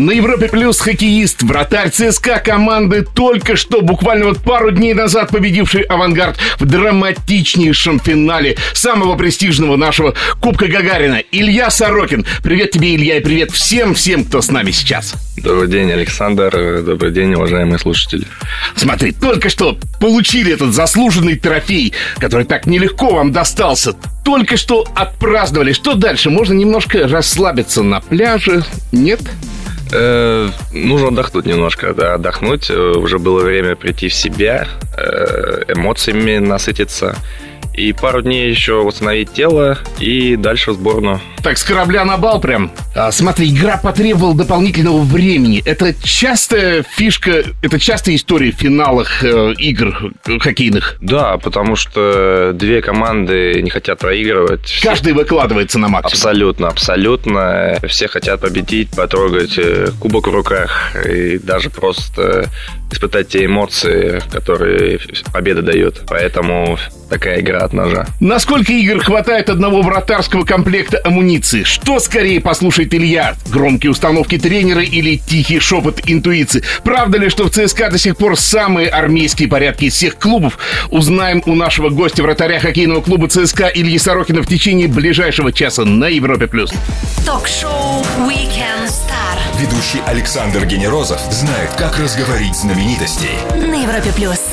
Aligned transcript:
На 0.00 0.12
Европе 0.12 0.48
плюс 0.48 0.80
хоккеист, 0.80 1.42
вратарь 1.42 1.90
ЦСКА 1.90 2.38
команды, 2.38 3.04
только 3.04 3.54
что, 3.54 3.82
буквально 3.82 4.28
вот 4.28 4.38
пару 4.42 4.70
дней 4.70 4.94
назад 4.94 5.28
победивший 5.28 5.82
«Авангард» 5.82 6.38
в 6.58 6.64
драматичнейшем 6.64 8.00
финале 8.00 8.56
самого 8.72 9.14
престижного 9.16 9.76
нашего 9.76 10.14
Кубка 10.40 10.68
Гагарина. 10.68 11.22
Илья 11.30 11.68
Сорокин. 11.68 12.24
Привет 12.42 12.70
тебе, 12.70 12.94
Илья, 12.94 13.18
и 13.18 13.20
привет 13.20 13.50
всем-всем, 13.50 14.24
кто 14.24 14.40
с 14.40 14.50
нами 14.50 14.70
сейчас. 14.70 15.16
Добрый 15.36 15.68
день, 15.68 15.92
Александр. 15.92 16.80
Добрый 16.82 17.12
день, 17.12 17.34
уважаемые 17.34 17.78
слушатели. 17.78 18.26
Смотри, 18.76 19.12
только 19.12 19.50
что 19.50 19.78
получили 20.00 20.54
этот 20.54 20.72
заслуженный 20.72 21.36
трофей, 21.36 21.92
который 22.18 22.46
так 22.46 22.64
нелегко 22.64 23.10
вам 23.10 23.32
достался. 23.32 23.94
Только 24.30 24.56
что 24.56 24.86
отпраздновали. 24.94 25.72
Что 25.72 25.94
дальше? 25.94 26.30
Можно 26.30 26.52
немножко 26.52 27.08
расслабиться 27.08 27.82
на 27.82 28.00
пляже? 28.00 28.62
Нет? 28.92 29.20
Э, 29.92 30.48
нужно 30.72 31.08
отдохнуть 31.08 31.46
немножко, 31.46 31.92
да, 31.94 32.14
отдохнуть. 32.14 32.70
Э, 32.70 32.92
Уже 32.96 33.18
было 33.18 33.42
время 33.42 33.74
прийти 33.74 34.08
в 34.08 34.14
себя, 34.14 34.68
э, 34.96 35.64
эмоциями 35.66 36.38
насытиться. 36.38 37.16
И 37.74 37.92
пару 37.92 38.22
дней 38.22 38.48
еще 38.48 38.84
восстановить 38.84 39.32
тело 39.32 39.78
и 39.98 40.36
дальше 40.36 40.70
в 40.70 40.74
сборную. 40.74 41.20
Так, 41.42 41.56
с 41.56 41.64
корабля 41.64 42.04
на 42.04 42.18
бал 42.18 42.38
прям. 42.40 42.70
А, 42.94 43.10
смотри, 43.10 43.48
игра 43.50 43.78
потребовала 43.78 44.34
дополнительного 44.36 45.00
времени. 45.00 45.62
Это 45.64 45.94
частая 46.02 46.82
фишка, 46.82 47.44
это 47.62 47.78
частая 47.78 48.14
история 48.16 48.52
в 48.52 48.56
финалах 48.56 49.24
э, 49.24 49.54
игр 49.56 50.12
хоккейных. 50.38 50.96
Да, 51.00 51.38
потому 51.38 51.76
что 51.76 52.52
две 52.54 52.82
команды 52.82 53.60
не 53.62 53.70
хотят 53.70 53.98
проигрывать. 54.00 54.66
Все- 54.66 54.86
Каждый 54.86 55.14
выкладывается 55.14 55.78
на 55.78 55.88
максимум. 55.88 56.12
Абсолютно, 56.12 56.68
абсолютно. 56.68 57.78
Все 57.88 58.06
хотят 58.08 58.40
победить, 58.42 58.90
потрогать 58.90 59.56
э, 59.56 59.88
кубок 59.98 60.28
в 60.28 60.34
руках 60.34 60.94
и 61.06 61.38
даже 61.38 61.70
просто 61.70 62.50
испытать 62.92 63.28
те 63.28 63.46
эмоции, 63.46 64.20
которые 64.30 64.98
победа 65.32 65.62
дает. 65.62 66.02
Поэтому 66.08 66.76
такая 67.08 67.40
игра 67.40 67.60
от 67.60 67.72
ножа. 67.72 68.06
Насколько 68.20 68.72
игр 68.72 69.02
хватает 69.02 69.48
одного 69.48 69.80
вратарского 69.80 70.44
комплекта 70.44 71.00
амуниции? 71.02 71.29
Что 71.64 72.00
скорее 72.00 72.40
послушает 72.40 72.92
Илья? 72.92 73.36
Громкие 73.48 73.90
установки 73.92 74.38
тренера 74.38 74.82
или 74.82 75.16
тихий 75.16 75.60
шепот 75.60 76.00
интуиции? 76.06 76.62
Правда 76.82 77.18
ли, 77.18 77.28
что 77.28 77.44
в 77.44 77.50
ЦСКА 77.50 77.90
до 77.90 77.98
сих 77.98 78.16
пор 78.16 78.36
самые 78.36 78.88
армейские 78.88 79.48
порядки 79.48 79.84
из 79.84 79.94
всех 79.94 80.18
клубов? 80.18 80.58
Узнаем 80.90 81.42
у 81.46 81.54
нашего 81.54 81.88
гостя 81.90 82.22
вратаря 82.22 82.58
хоккейного 82.58 83.00
клуба 83.00 83.28
ЦСКА 83.28 83.68
Ильи 83.68 83.98
Сорокина 83.98 84.42
в 84.42 84.46
течение 84.46 84.88
ближайшего 84.88 85.52
часа 85.52 85.84
на 85.84 86.06
Европе+. 86.06 86.46
плюс. 86.48 86.72
Ток-шоу 87.24 88.02
Weekend 88.26 88.88
Star 88.88 89.60
Ведущий 89.60 90.00
Александр 90.06 90.64
Генерозов 90.66 91.20
знает, 91.30 91.70
как 91.78 91.98
разговорить 91.98 92.56
знаменитостей. 92.56 93.28
на 93.54 93.82
Европе 93.82 94.10
плюс. 94.16 94.49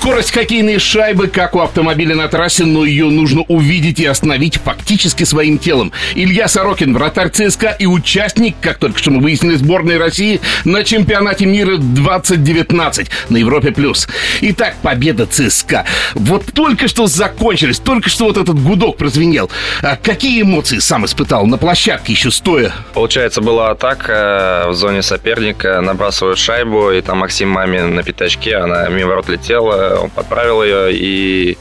Скорость 0.00 0.32
хоккейной 0.32 0.78
шайбы, 0.78 1.26
как 1.26 1.54
у 1.54 1.60
автомобиля 1.60 2.14
на 2.14 2.26
трассе, 2.26 2.64
но 2.64 2.86
ее 2.86 3.10
нужно 3.10 3.42
увидеть 3.42 4.00
и 4.00 4.06
остановить 4.06 4.56
фактически 4.56 5.24
своим 5.24 5.58
телом. 5.58 5.92
Илья 6.14 6.48
Сорокин, 6.48 6.94
вратарь 6.94 7.28
ЦСКА 7.28 7.76
и 7.78 7.84
участник, 7.84 8.54
как 8.62 8.78
только 8.78 8.98
что 8.98 9.10
мы 9.10 9.20
выяснили, 9.20 9.56
сборной 9.56 9.98
России 9.98 10.40
на 10.64 10.84
чемпионате 10.84 11.44
мира 11.44 11.76
2019 11.76 13.10
на 13.28 13.36
Европе+. 13.36 13.72
плюс. 13.72 14.08
Итак, 14.40 14.76
победа 14.80 15.26
ЦСКА. 15.26 15.84
Вот 16.14 16.46
только 16.54 16.88
что 16.88 17.06
закончились, 17.06 17.78
только 17.78 18.08
что 18.08 18.24
вот 18.24 18.38
этот 18.38 18.58
гудок 18.58 18.96
прозвенел. 18.96 19.50
А 19.82 19.96
какие 19.96 20.40
эмоции 20.40 20.78
сам 20.78 21.04
испытал 21.04 21.44
на 21.44 21.58
площадке 21.58 22.14
еще 22.14 22.30
стоя? 22.30 22.72
Получается, 22.94 23.42
была 23.42 23.68
атака 23.68 24.64
в 24.68 24.72
зоне 24.72 25.02
соперника, 25.02 25.82
набрасывают 25.82 26.38
шайбу, 26.38 26.90
и 26.90 27.02
там 27.02 27.18
Максим 27.18 27.50
Мамин 27.50 27.94
на 27.94 28.02
пятачке, 28.02 28.56
она 28.56 28.88
мимо 28.88 29.10
ворот 29.10 29.28
летела, 29.28 29.89
он 29.98 30.10
подправил 30.10 30.62
ее 30.62 30.92
и 30.92 31.58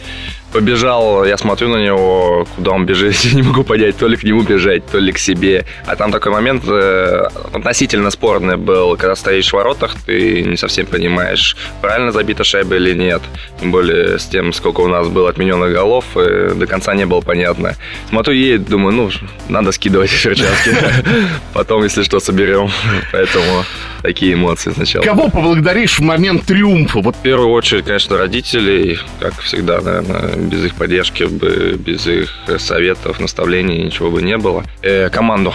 побежал, 0.52 1.26
я 1.26 1.38
смотрю 1.38 1.70
на 1.70 1.78
него, 1.78 2.48
куда 2.56 2.72
он 2.72 2.86
бежит, 2.86 3.16
не 3.34 3.42
могу 3.42 3.64
понять, 3.64 3.98
то 3.98 4.08
ли 4.08 4.18
к 4.18 4.24
нему 4.24 4.42
бежать, 4.42 4.86
то 4.88 4.98
ли 4.98 5.12
к 5.12 5.18
себе. 5.18 5.66
А 5.86 5.96
там 5.96 6.12
такой 6.12 6.32
момент 6.32 6.64
э, 6.68 7.28
относительно 7.54 8.10
спорный 8.12 8.58
был, 8.58 8.98
когда 8.98 9.16
стоишь 9.16 9.50
в 9.50 9.54
воротах, 9.54 9.96
ты 10.06 10.44
не 10.44 10.58
совсем 10.58 10.86
понимаешь, 10.86 11.56
правильно 11.82 12.12
забита 12.12 12.44
шайба 12.44 12.76
или 12.76 12.94
нет. 12.94 13.22
Тем 13.60 13.72
более 13.72 14.20
с 14.20 14.26
тем, 14.26 14.54
сколько 14.54 14.82
у 14.82 14.88
нас 14.88 15.08
было 15.08 15.30
отмененных 15.30 15.72
голов, 15.72 16.06
э, 16.16 16.54
до 16.56 16.68
конца 16.68 16.96
не 16.96 17.06
было 17.06 17.22
понятно. 17.22 17.76
Смотрю 18.10 18.34
ей, 18.34 18.58
думаю, 18.58 18.96
ну, 18.96 19.10
надо 19.50 19.72
скидывать 19.72 20.10
перчатки. 20.24 20.76
Потом, 21.54 21.84
если 21.84 22.04
что, 22.04 22.20
соберем. 22.20 22.70
Поэтому 23.12 23.66
такие 24.02 24.34
эмоции 24.34 24.72
сначала. 24.72 25.04
Кого 25.04 25.30
поблагодаришь 25.30 26.00
в 26.00 26.02
момент 26.02 26.46
триумфа? 26.46 27.00
Вот 27.00 27.16
В 27.16 27.22
первую 27.22 27.50
очередь, 27.50 27.86
конечно, 27.86 28.18
родителей, 28.18 29.00
как 29.20 29.40
всегда, 29.40 29.82
наверное, 29.82 30.36
без 30.36 30.66
их 30.66 30.76
поддержки, 30.76 31.24
бы, 31.24 31.80
без 31.80 32.08
их 32.08 32.34
советов, 32.58 33.20
наставлений 33.20 33.84
ничего 33.84 34.12
бы 34.12 34.22
не 34.22 34.38
было. 34.38 34.64
Э, 34.82 35.10
команду. 35.10 35.54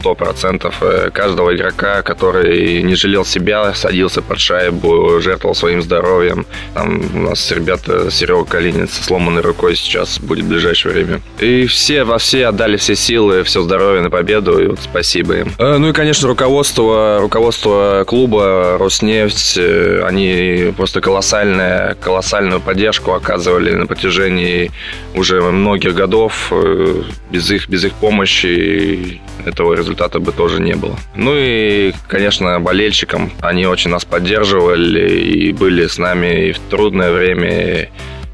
Сто 0.00 0.14
процентов 0.14 0.76
Э, 0.80 1.10
каждого 1.12 1.54
игрока, 1.54 2.00
который 2.02 2.82
не 2.82 2.94
жалел 2.94 3.24
себя, 3.24 3.74
садился 3.74 4.22
под 4.22 4.40
шайбу, 4.40 5.20
жертвовал 5.20 5.54
своим 5.54 5.82
здоровьем. 5.82 6.46
Там 6.74 7.02
у 7.14 7.18
нас 7.18 7.50
ребята, 7.52 8.10
Серега 8.10 8.44
Калинин 8.44 8.88
со 8.88 9.02
сломанной 9.04 9.42
рукой 9.42 9.76
сейчас 9.76 10.18
будет 10.18 10.44
в 10.44 10.48
ближайшее 10.48 10.94
время. 10.94 11.20
И 11.38 11.66
все 11.66 12.04
во 12.04 12.16
все 12.18 12.46
отдали 12.46 12.76
все 12.78 12.96
силы, 12.96 13.42
все 13.42 13.60
здоровье 13.60 14.00
на 14.02 14.10
победу, 14.10 14.58
и 14.58 14.66
вот 14.68 14.78
спасибо 14.82 15.34
им. 15.34 15.52
Э, 15.58 15.76
Ну 15.76 15.90
и, 15.90 15.92
конечно, 15.92 16.28
руководство, 16.28 17.18
руководство 17.20 18.04
клуба 18.06 18.78
Роснефть, 18.78 19.58
э, 19.58 20.02
они 20.06 20.72
просто 20.76 21.02
колоссальная, 21.02 21.94
колоссальную 22.00 22.60
поддержку 22.60 23.12
оказывали 23.12 23.74
на 23.74 23.86
протяжении 23.86 24.70
уже 25.14 25.42
многих 25.42 25.94
годов. 25.94 26.48
Э, 26.52 27.02
Без 27.30 27.50
их, 27.50 27.68
без 27.68 27.84
их 27.84 27.92
помощи 27.94 29.20
этого 29.44 29.74
результата 29.74 29.89
бы 30.20 30.32
тоже 30.32 30.60
не 30.60 30.74
было. 30.74 30.96
Ну 31.14 31.32
и, 31.34 31.92
конечно, 32.08 32.60
болельщикам. 32.60 33.30
Они 33.40 33.66
очень 33.66 33.90
нас 33.90 34.04
поддерживали 34.04 35.10
и 35.10 35.52
были 35.52 35.86
с 35.86 35.98
нами 35.98 36.48
и 36.48 36.52
в 36.52 36.58
трудное 36.58 37.12
время, 37.12 37.90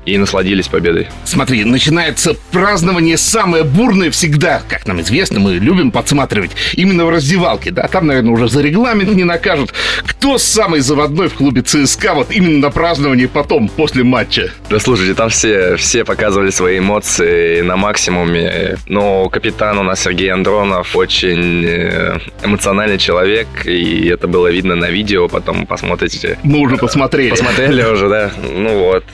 и 0.06 0.16
насладились 0.18 0.68
победой. 0.68 1.08
Смотри, 1.24 1.64
начинается 1.64 2.34
празднование 2.52 3.18
самое 3.18 3.64
бурное 3.64 4.10
всегда, 4.10 4.62
как 4.68 4.86
нам 4.86 5.00
известно, 5.00 5.40
мы 5.40 5.54
любим 5.54 5.90
подсматривать, 5.90 6.52
именно 6.74 7.04
в 7.04 7.10
раздевалке, 7.10 7.72
да, 7.72 7.88
там, 7.88 8.06
наверное, 8.06 8.32
уже 8.32 8.48
за 8.48 8.62
регламент 8.62 9.14
не 9.14 9.24
накажут. 9.24 9.74
Кто 10.06 10.38
самый 10.38 10.80
заводной 10.80 11.28
в 11.28 11.34
клубе 11.34 11.62
ЦСКА 11.62 12.14
вот 12.14 12.30
именно 12.30 12.58
на 12.58 12.70
праздновании 12.70 13.26
потом, 13.26 13.68
после 13.68 14.04
матча? 14.04 14.52
Да 14.70 14.78
слушайте, 14.78 15.14
там 15.14 15.28
все, 15.28 15.76
все 15.76 16.04
показывали 16.04 16.50
свои 16.50 16.78
эмоции 16.78 17.60
на 17.62 17.76
максимуме. 17.76 18.78
Но 18.86 19.28
капитан 19.28 19.78
у 19.78 19.82
нас 19.82 20.02
Сергей 20.02 20.32
Андронов 20.32 20.94
очень 20.94 21.64
э, 21.66 22.18
эмоциональный 22.44 22.98
человек, 22.98 23.48
и 23.64 24.06
это 24.06 24.28
было 24.28 24.48
видно 24.50 24.76
на 24.76 24.90
видео, 24.90 25.28
потом 25.28 25.66
посмотрите. 25.66 26.38
Мы 26.44 26.60
уже 26.60 26.76
посмотрели. 26.76 27.30
Посмотрели 27.30 27.82
уже, 27.82 28.08
да. 28.08 28.30
Ну 28.52 28.78
вот. 28.78 29.04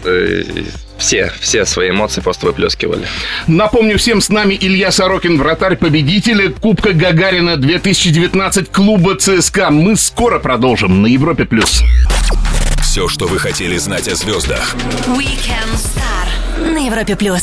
Все, 1.02 1.32
все 1.40 1.66
свои 1.66 1.90
эмоции 1.90 2.20
просто 2.20 2.46
выплескивали. 2.46 3.08
Напомню 3.48 3.98
всем, 3.98 4.20
с 4.20 4.28
нами 4.28 4.56
Илья 4.58 4.92
Сорокин, 4.92 5.36
вратарь 5.36 5.74
победителя 5.74 6.50
Кубка 6.50 6.92
Гагарина 6.92 7.56
2019 7.56 8.70
клуба 8.70 9.16
ЦСКА. 9.16 9.70
Мы 9.70 9.96
скоро 9.96 10.38
продолжим 10.38 11.02
на 11.02 11.08
Европе+. 11.08 11.44
плюс. 11.44 11.82
Все, 12.80 13.08
что 13.08 13.26
вы 13.26 13.40
хотели 13.40 13.76
знать 13.78 14.06
о 14.06 14.14
звездах. 14.14 14.76
Weekend 15.08 15.74
Star 15.74 16.72
на 16.72 16.86
Европе 16.86 17.16
плюс. 17.16 17.42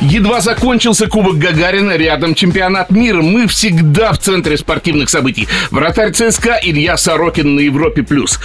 Едва 0.00 0.40
закончился 0.40 1.06
Кубок 1.06 1.38
Гагарина, 1.38 1.96
рядом 1.96 2.34
чемпионат 2.34 2.90
мира. 2.90 3.22
Мы 3.22 3.46
всегда 3.46 4.12
в 4.12 4.18
центре 4.18 4.56
спортивных 4.56 5.10
событий. 5.10 5.48
Вратарь 5.70 6.12
ЦСКА 6.12 6.58
Илья 6.62 6.96
Сорокин 6.96 7.54
на 7.54 7.60
Европе+. 7.60 8.02
плюс. 8.02 8.38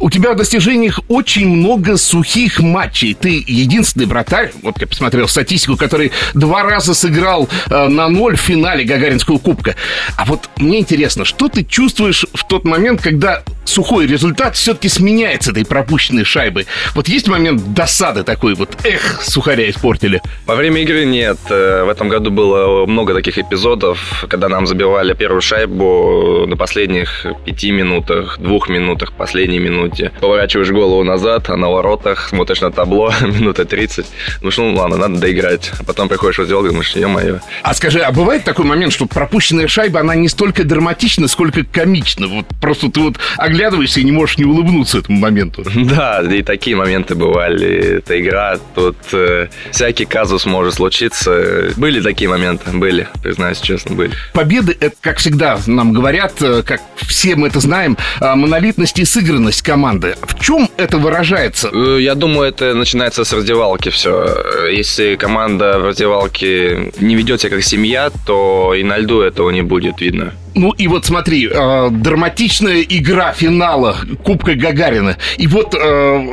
У 0.00 0.10
тебя 0.10 0.32
в 0.32 0.36
достижениях 0.36 1.00
очень 1.08 1.48
много 1.48 1.96
сухих 1.96 2.60
матчей. 2.60 3.14
Ты 3.14 3.44
единственный 3.46 4.06
вратарь, 4.06 4.52
вот 4.62 4.80
я 4.80 4.86
посмотрел 4.86 5.28
статистику, 5.28 5.76
который 5.76 6.12
два 6.34 6.62
раза 6.62 6.94
сыграл 6.94 7.48
э, 7.70 7.88
на 7.88 8.08
ноль 8.08 8.36
в 8.36 8.40
финале 8.40 8.84
Гагаринского 8.84 9.38
Кубка. 9.38 9.76
А 10.16 10.24
вот 10.24 10.48
мне 10.56 10.80
интересно, 10.80 11.24
что 11.24 11.48
ты 11.48 11.64
чувствуешь 11.64 12.26
в 12.34 12.46
тот 12.46 12.64
момент, 12.64 13.00
когда 13.00 13.42
сухой 13.64 14.06
результат 14.06 14.56
все-таки 14.56 14.88
сменяется 14.88 15.50
этой 15.50 15.64
пропущенной 15.64 16.24
шайбы? 16.24 16.66
Вот 16.94 17.08
есть 17.08 17.28
момент 17.28 17.74
досады 17.74 18.22
такой 18.22 18.54
вот, 18.54 18.76
эх, 18.84 19.22
сухаря 19.22 19.68
испортили. 19.70 20.20
Во 20.46 20.54
время 20.54 20.82
игры 20.82 20.93
игры 20.94 21.04
нет. 21.04 21.38
Э, 21.50 21.84
в 21.84 21.88
этом 21.88 22.08
году 22.08 22.30
было 22.30 22.86
много 22.86 23.14
таких 23.14 23.38
эпизодов, 23.38 24.24
когда 24.28 24.48
нам 24.48 24.66
забивали 24.66 25.14
первую 25.14 25.40
шайбу 25.40 26.46
на 26.46 26.56
последних 26.56 27.26
пяти 27.44 27.72
минутах, 27.72 28.38
двух 28.38 28.68
минутах, 28.68 29.12
последней 29.12 29.58
минуте. 29.58 30.12
Поворачиваешь 30.20 30.70
голову 30.70 31.04
назад, 31.04 31.50
а 31.50 31.56
на 31.56 31.68
воротах 31.68 32.28
смотришь 32.28 32.60
на 32.60 32.70
табло, 32.70 33.12
минута 33.20 33.64
30. 33.64 34.06
Думаешь, 34.40 34.58
ну 34.58 34.74
ладно, 34.74 34.96
надо 34.96 35.18
доиграть. 35.18 35.72
А 35.80 35.84
потом 35.84 36.08
приходишь 36.08 36.38
в 36.38 36.42
отдел, 36.42 36.62
думаешь, 36.62 36.94
ё-моё. 36.96 37.40
А 37.62 37.74
скажи, 37.74 38.00
а 38.00 38.12
бывает 38.12 38.44
такой 38.44 38.64
момент, 38.64 38.92
что 38.92 39.06
пропущенная 39.06 39.66
шайба, 39.68 40.00
она 40.00 40.14
не 40.14 40.28
столько 40.28 40.64
драматична, 40.64 41.28
сколько 41.28 41.64
комична? 41.64 42.28
Вот 42.28 42.46
просто 42.60 42.90
ты 42.90 43.00
вот 43.00 43.16
оглядываешься 43.36 44.00
и 44.00 44.04
не 44.04 44.12
можешь 44.12 44.38
не 44.38 44.44
улыбнуться 44.44 44.98
этому 44.98 45.18
моменту. 45.18 45.64
Да, 45.94 46.22
и 46.22 46.42
такие 46.42 46.76
моменты 46.76 47.14
бывали. 47.14 47.98
Это 47.98 48.18
игра, 48.18 48.58
тут 48.74 48.96
э, 49.12 49.48
всякий 49.70 50.06
казус 50.06 50.46
может 50.46 50.74
случиться. 50.84 51.72
Были 51.76 52.00
такие 52.00 52.28
моменты, 52.28 52.70
были, 52.72 53.08
признаюсь 53.22 53.60
честно, 53.60 53.94
были. 53.94 54.12
Победы, 54.34 54.76
это, 54.78 54.94
как 55.00 55.18
всегда 55.18 55.58
нам 55.66 55.92
говорят, 55.92 56.34
э, 56.42 56.62
как 56.62 56.80
все 56.96 57.36
мы 57.36 57.48
это 57.48 57.60
знаем, 57.60 57.96
э, 58.20 58.34
монолитность 58.34 58.98
и 58.98 59.04
сыгранность 59.04 59.62
команды. 59.62 60.16
В 60.22 60.38
чем 60.40 60.68
это 60.76 60.98
выражается? 60.98 61.70
Э, 61.72 61.98
Я 62.00 62.14
думаю, 62.14 62.48
это 62.48 62.74
начинается 62.74 63.24
с 63.24 63.32
раздевалки 63.32 63.88
все. 63.88 64.26
Если 64.70 65.16
команда 65.16 65.78
в 65.78 65.86
раздевалке 65.86 66.92
не 67.00 67.16
ведет 67.16 67.40
себя 67.40 67.50
как 67.50 67.62
семья, 67.64 68.10
то 68.26 68.74
и 68.74 68.82
на 68.82 68.98
льду 68.98 69.20
этого 69.20 69.50
не 69.50 69.62
будет 69.62 70.00
видно. 70.00 70.34
Ну 70.54 70.70
и 70.72 70.86
вот 70.86 71.04
смотри, 71.04 71.48
э, 71.50 71.88
драматичная 71.90 72.82
игра 72.82 73.32
финала 73.32 73.96
Кубка 74.22 74.54
Гагарина. 74.54 75.16
И 75.36 75.46
вот 75.46 75.74
э, 75.74 75.78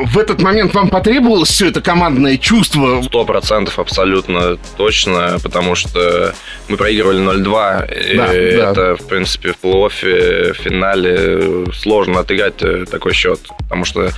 в 0.06 0.18
этот 0.18 0.41
момент 0.41 0.73
вам 0.73 0.89
потребовалось 0.89 1.50
все 1.50 1.69
это 1.69 1.81
командное 1.81 2.38
чувство? 2.38 3.01
Сто 3.01 3.25
процентов 3.25 3.79
абсолютно 3.79 4.57
точно, 4.77 5.38
потому 5.41 5.75
что 5.75 6.33
мы 6.68 6.77
проигрывали 6.77 7.19
0-2. 7.19 8.12
и 8.13 8.18
Да, 8.18 8.27
да. 8.27 8.33
это, 8.33 8.95
в 8.95 9.07
принципе, 9.07 9.53
в 9.53 9.65
плей-оффе, 9.65 10.53
в 10.53 10.57
финале 10.57 11.65
сложно 11.74 12.19
отыграть 12.19 12.62
э, 12.62 12.85
такой 12.89 13.13
счет, 13.13 13.39
потому 13.57 13.85
что 13.85 14.12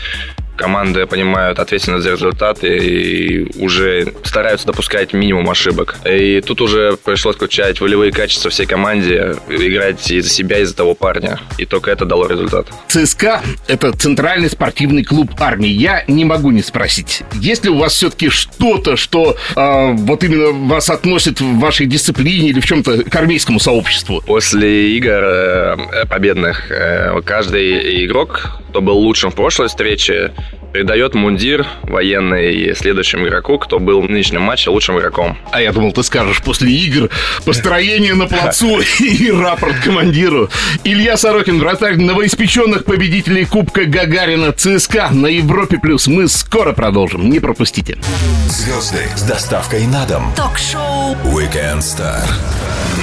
команды 0.55 1.05
понимают 1.05 1.59
ответственность 1.59 2.03
за 2.03 2.11
результаты 2.11 2.77
и 2.77 3.61
уже 3.61 4.13
стараются 4.23 4.67
допускать 4.67 5.13
минимум 5.13 5.49
ошибок. 5.49 5.95
И 6.05 6.41
тут 6.41 6.61
уже 6.61 6.97
пришлось 7.03 7.35
включать 7.35 7.81
волевые 7.81 8.11
качества 8.11 8.49
всей 8.49 8.65
команде, 8.65 9.35
играть 9.49 10.09
и 10.11 10.21
за 10.21 10.29
себя, 10.29 10.59
и 10.59 10.63
за 10.63 10.75
того 10.75 10.93
парня. 10.95 11.39
И 11.57 11.65
только 11.65 11.91
это 11.91 12.05
дало 12.05 12.27
результат. 12.27 12.67
ЦСКА– 12.87 13.41
это 13.67 13.91
центральный 13.93 14.49
спортивный 14.49 15.03
клуб 15.03 15.31
армии. 15.39 15.69
Я 15.69 16.03
не 16.07 16.25
могу 16.25 16.51
не 16.51 16.61
спросить, 16.61 17.23
есть 17.33 17.63
ли 17.63 17.69
у 17.69 17.77
вас 17.77 17.93
все-таки 17.93 18.29
что-то, 18.29 18.95
что 18.95 19.35
э, 19.55 19.91
вот 19.93 20.23
именно 20.23 20.51
вас 20.67 20.89
относит 20.89 21.41
в 21.41 21.59
вашей 21.59 21.85
дисциплине 21.85 22.49
или 22.49 22.59
в 22.59 22.65
чем-то 22.65 23.03
к 23.03 23.15
армейскому 23.15 23.59
сообществу? 23.59 24.21
После 24.25 24.95
игр 24.97 25.09
э, 25.11 26.05
победных 26.09 26.71
э, 26.71 27.21
каждый 27.25 28.05
игрок, 28.05 28.62
кто 28.73 28.81
был 28.81 28.97
лучшим 28.97 29.29
в 29.29 29.35
прошлой 29.35 29.67
встрече, 29.67 30.33
передает 30.73 31.13
мундир 31.13 31.67
военный 31.83 32.75
следующему 32.75 33.27
игроку, 33.27 33.59
кто 33.59 33.77
был 33.77 34.01
в 34.01 34.09
нынешнем 34.09 34.41
матче 34.41 34.71
лучшим 34.71 34.97
игроком. 34.97 35.37
А 35.51 35.61
я 35.61 35.71
думал, 35.71 35.91
ты 35.91 36.01
скажешь 36.01 36.41
после 36.41 36.71
игр 36.71 37.11
построение 37.45 38.15
на 38.15 38.25
плацу 38.25 38.79
и 38.99 39.29
рапорт 39.29 39.75
командиру. 39.83 40.49
Илья 40.83 41.17
Сорокин, 41.17 41.59
вратарь 41.59 41.97
новоиспеченных 41.97 42.85
победителей 42.85 43.45
Кубка 43.45 43.85
Гагарина 43.85 44.51
ЦСКА 44.53 45.09
на 45.11 45.27
Европе+. 45.27 45.77
плюс. 45.77 46.07
Мы 46.07 46.27
скоро 46.27 46.73
продолжим, 46.73 47.29
не 47.29 47.39
пропустите. 47.39 47.99
Звезды 48.47 49.03
с 49.15 49.21
доставкой 49.21 49.85
на 49.85 50.03
дом. 50.07 50.33
Ток-шоу 50.35 51.15
Weekend 51.25 51.81
Star 51.81 52.27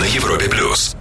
на 0.00 0.04
Европе 0.16 0.48
плюс. 0.48 0.96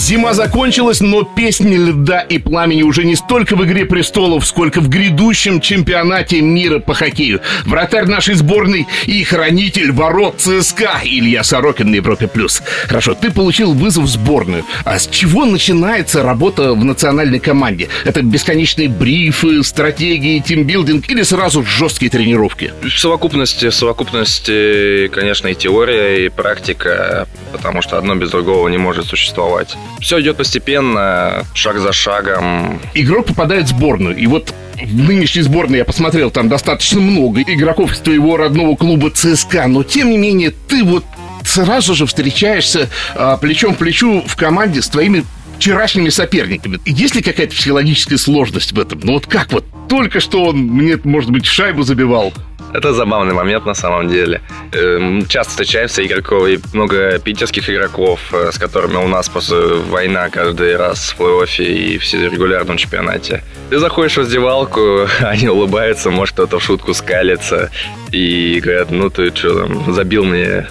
Зима 0.00 0.32
закончилась, 0.32 1.02
но 1.02 1.24
песни 1.24 1.76
льда 1.76 2.20
и 2.20 2.38
пламени 2.38 2.82
уже 2.82 3.04
не 3.04 3.16
столько 3.16 3.54
в 3.54 3.62
«Игре 3.66 3.84
престолов», 3.84 4.46
сколько 4.46 4.80
в 4.80 4.88
грядущем 4.88 5.60
чемпионате 5.60 6.40
мира 6.40 6.78
по 6.78 6.94
хоккею. 6.94 7.42
Вратарь 7.66 8.06
нашей 8.06 8.34
сборной 8.34 8.86
и 9.04 9.22
хранитель 9.24 9.92
ворот 9.92 10.36
ЦСКА 10.38 11.02
Илья 11.04 11.44
Сорокин 11.44 11.90
на 11.90 11.96
Европе+. 11.96 12.28
плюс. 12.28 12.62
Хорошо, 12.86 13.12
ты 13.12 13.30
получил 13.30 13.74
вызов 13.74 14.04
в 14.04 14.08
сборную. 14.08 14.64
А 14.86 14.98
с 14.98 15.06
чего 15.06 15.44
начинается 15.44 16.22
работа 16.22 16.72
в 16.72 16.82
национальной 16.82 17.38
команде? 17.38 17.88
Это 18.06 18.22
бесконечные 18.22 18.88
брифы, 18.88 19.62
стратегии, 19.62 20.38
тимбилдинг 20.38 21.10
или 21.10 21.22
сразу 21.22 21.62
жесткие 21.62 22.10
тренировки? 22.10 22.72
В 22.82 22.98
совокупности, 22.98 23.68
в 23.68 23.74
совокупности, 23.74 25.08
конечно, 25.08 25.48
и 25.48 25.54
теория, 25.54 26.24
и 26.24 26.30
практика, 26.30 27.28
потому 27.52 27.82
что 27.82 27.98
одно 27.98 28.14
без 28.14 28.30
другого 28.30 28.66
не 28.68 28.78
может 28.78 29.04
существовать. 29.04 29.76
Все 30.00 30.20
идет 30.20 30.36
постепенно, 30.36 31.44
шаг 31.54 31.78
за 31.78 31.92
шагом. 31.92 32.80
игрок 32.94 33.26
попадает 33.26 33.66
в 33.66 33.68
сборную. 33.68 34.16
И 34.16 34.26
вот 34.26 34.54
в 34.82 34.94
нынешней 34.94 35.42
сборной 35.42 35.78
я 35.78 35.84
посмотрел, 35.84 36.30
там 36.30 36.48
достаточно 36.48 37.00
много 37.00 37.42
игроков 37.42 37.92
из 37.92 37.98
твоего 37.98 38.36
родного 38.36 38.76
клуба 38.76 39.10
ЦСКА. 39.10 39.66
Но 39.68 39.82
тем 39.82 40.10
не 40.10 40.18
менее, 40.18 40.52
ты 40.68 40.84
вот 40.84 41.04
сразу 41.44 41.94
же 41.94 42.06
встречаешься 42.06 42.88
а, 43.14 43.36
плечом 43.36 43.74
к 43.74 43.78
плечу 43.78 44.22
в 44.26 44.36
команде 44.36 44.82
с 44.82 44.88
твоими 44.88 45.24
вчерашними 45.58 46.08
соперниками. 46.08 46.78
Есть 46.86 47.14
ли 47.14 47.22
какая-то 47.22 47.54
психологическая 47.54 48.18
сложность 48.18 48.72
в 48.72 48.80
этом? 48.80 49.00
Ну 49.02 49.12
вот 49.12 49.26
как 49.26 49.52
вот? 49.52 49.64
Только 49.88 50.20
что 50.20 50.44
он 50.44 50.56
мне, 50.56 50.98
может 51.04 51.30
быть, 51.30 51.44
шайбу 51.44 51.82
забивал. 51.82 52.32
Это 52.72 52.92
забавный 52.92 53.34
момент 53.34 53.66
на 53.66 53.74
самом 53.74 54.08
деле. 54.08 54.40
Эм, 54.72 55.26
Часто 55.26 55.50
встречаемся 55.50 56.06
игроков 56.06 56.48
и 56.48 56.58
много 56.72 57.18
питерских 57.18 57.68
игроков, 57.68 58.20
э, 58.32 58.50
с 58.52 58.58
которыми 58.58 58.96
у 58.96 59.08
нас 59.08 59.28
просто 59.28 59.80
война 59.88 60.28
каждый 60.30 60.76
раз 60.76 61.10
в 61.10 61.20
плей-оффе 61.20 61.64
и 61.64 61.98
в 61.98 62.12
регулярном 62.14 62.76
чемпионате. 62.76 63.42
Ты 63.70 63.78
заходишь 63.78 64.16
в 64.16 64.20
раздевалку, 64.20 65.08
они 65.20 65.48
улыбаются, 65.48 66.10
может 66.10 66.34
кто-то 66.34 66.58
в 66.58 66.62
шутку 66.62 66.94
скалится 66.94 67.70
и 68.12 68.60
говорят, 68.60 68.90
ну 68.90 69.10
ты 69.10 69.34
что 69.34 69.66
там, 69.66 69.92
забил 69.92 70.24
мне 70.24 70.66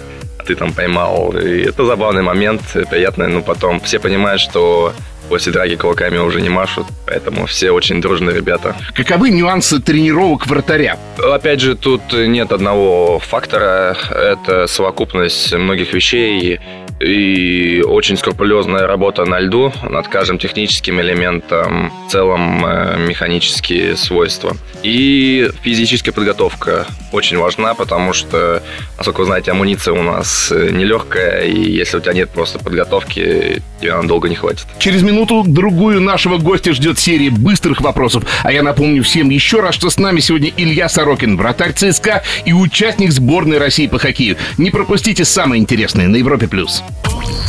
ты 0.45 0.55
там 0.55 0.73
поймал. 0.73 1.37
И 1.37 1.61
это 1.61 1.85
забавный 1.85 2.23
момент, 2.23 2.61
приятный, 2.89 3.27
но 3.27 3.41
потом 3.41 3.79
все 3.81 3.99
понимают, 3.99 4.41
что 4.41 4.93
после 5.29 5.53
драки 5.53 5.75
кулаками 5.75 6.17
уже 6.17 6.41
не 6.41 6.49
машут, 6.49 6.87
поэтому 7.05 7.45
все 7.45 7.71
очень 7.71 8.01
дружные 8.01 8.35
ребята. 8.35 8.75
Каковы 8.93 9.29
нюансы 9.29 9.79
тренировок 9.79 10.47
вратаря? 10.47 10.97
Опять 11.17 11.61
же, 11.61 11.75
тут 11.75 12.01
нет 12.11 12.51
одного 12.51 13.19
фактора, 13.19 13.95
это 14.11 14.67
совокупность 14.67 15.53
многих 15.53 15.93
вещей 15.93 16.59
и 16.99 17.81
очень 17.87 18.17
скрупулезная 18.17 18.85
работа 18.85 19.25
на 19.25 19.39
льду 19.39 19.71
над 19.83 20.07
каждым 20.07 20.37
техническим 20.37 20.99
элементом, 20.99 21.91
в 22.07 22.11
целом 22.11 22.65
э, 22.65 22.97
механические 22.97 23.95
свойства. 23.95 24.55
И 24.83 25.49
физическая 25.61 26.13
подготовка 26.13 26.85
очень 27.11 27.37
важна, 27.37 27.73
потому 27.73 28.13
что, 28.13 28.61
насколько 28.97 29.19
вы 29.19 29.25
знаете, 29.25 29.51
амуниция 29.51 29.93
у 29.93 30.03
нас 30.03 30.51
э, 30.51 30.71
нелегкая, 30.71 31.45
и 31.45 31.71
если 31.71 31.97
у 31.97 31.99
тебя 32.01 32.13
нет 32.13 32.29
просто 32.31 32.59
подготовки, 32.59 33.61
тебе 33.79 33.95
надолго 33.95 34.27
не 34.27 34.35
хватит. 34.35 34.65
Через 34.77 35.01
минуту-другую 35.19 36.01
нашего 36.01 36.37
гостя 36.37 36.73
ждет 36.73 36.97
серия 36.97 37.29
быстрых 37.29 37.81
вопросов. 37.81 38.23
А 38.43 38.53
я 38.53 38.63
напомню 38.63 39.03
всем 39.03 39.29
еще 39.29 39.59
раз, 39.59 39.75
что 39.75 39.89
с 39.89 39.97
нами 39.97 40.21
сегодня 40.21 40.51
Илья 40.55 40.87
Сорокин, 40.87 41.35
вратарь 41.35 41.73
ЦСКА 41.73 42.23
и 42.45 42.53
участник 42.53 43.11
сборной 43.11 43.57
России 43.57 43.87
по 43.87 43.99
хоккею. 43.99 44.37
Не 44.57 44.71
пропустите 44.71 45.25
самое 45.25 45.61
интересное 45.61 46.07
на 46.07 46.15
Европе+. 46.15 46.47
плюс. 46.47 46.83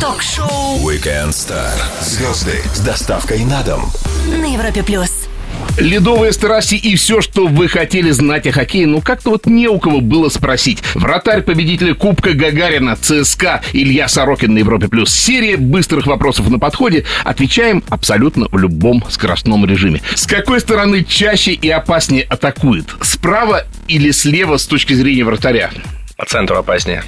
Ток-шоу 0.01 0.79
Weekend 0.85 1.29
Star. 1.29 1.71
Звезды 2.01 2.61
с 2.73 2.79
доставкой 2.79 3.45
на 3.45 3.63
дом. 3.63 3.89
на 4.27 4.53
Европе+. 4.53 4.83
плюс. 4.83 5.20
Ледовые 5.77 6.33
страсти 6.33 6.75
и 6.75 6.95
все, 6.95 7.21
что 7.21 7.47
вы 7.47 7.67
хотели 7.67 8.11
знать 8.11 8.45
о 8.45 8.51
хоккее, 8.51 8.87
ну 8.87 9.01
как-то 9.01 9.29
вот 9.29 9.45
не 9.45 9.67
у 9.67 9.79
кого 9.79 10.01
было 10.01 10.29
спросить. 10.29 10.83
Вратарь 10.95 11.41
победителя 11.41 11.93
Кубка 11.93 12.33
Гагарина 12.33 12.97
ЦСКА 12.97 13.61
Илья 13.71 14.07
Сорокин 14.07 14.53
на 14.53 14.59
Европе+. 14.59 14.89
плюс. 14.89 15.13
Серия 15.13 15.57
быстрых 15.57 16.07
вопросов 16.07 16.49
на 16.49 16.59
подходе. 16.59 17.05
Отвечаем 17.23 17.83
абсолютно 17.89 18.47
в 18.51 18.57
любом 18.57 19.03
скоростном 19.09 19.65
режиме. 19.65 20.01
С 20.13 20.27
какой 20.27 20.59
стороны 20.59 21.03
чаще 21.03 21.53
и 21.53 21.69
опаснее 21.69 22.23
атакует? 22.23 22.85
Справа 23.01 23.65
или 23.87 24.11
слева 24.11 24.57
с 24.57 24.67
точки 24.67 24.93
зрения 24.93 25.23
вратаря? 25.23 25.71
По 26.17 26.25
центру 26.25 26.57
опаснее. 26.57 27.03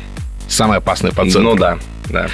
Самое 0.48 0.78
опасное 0.78 1.12
по 1.12 1.24
центру. 1.24 1.42
Ну 1.42 1.56
да, 1.56 1.80
да. 2.10 2.28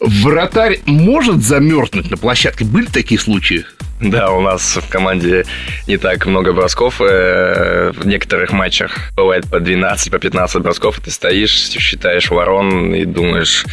Вратарь 0.00 0.80
может 0.86 1.42
замерзнуть 1.44 2.10
на 2.10 2.16
площадке? 2.16 2.64
Были 2.64 2.86
такие 2.86 3.20
случаи? 3.20 3.64
Да, 4.00 4.30
у 4.32 4.40
нас 4.40 4.76
в 4.76 4.88
команде 4.88 5.44
не 5.86 5.98
так 5.98 6.24
много 6.26 6.52
бросков. 6.52 7.00
э, 7.00 7.92
В 7.94 8.06
некоторых 8.06 8.52
матчах 8.52 8.96
бывает 9.16 9.46
по 9.48 9.60
12, 9.60 10.10
по 10.10 10.18
15 10.18 10.62
бросков, 10.62 10.98
и 10.98 11.02
ты 11.02 11.10
стоишь, 11.10 11.50
считаешь 11.52 12.30
ворон 12.30 12.94
и 12.94 13.04
думаешь, 13.04 13.64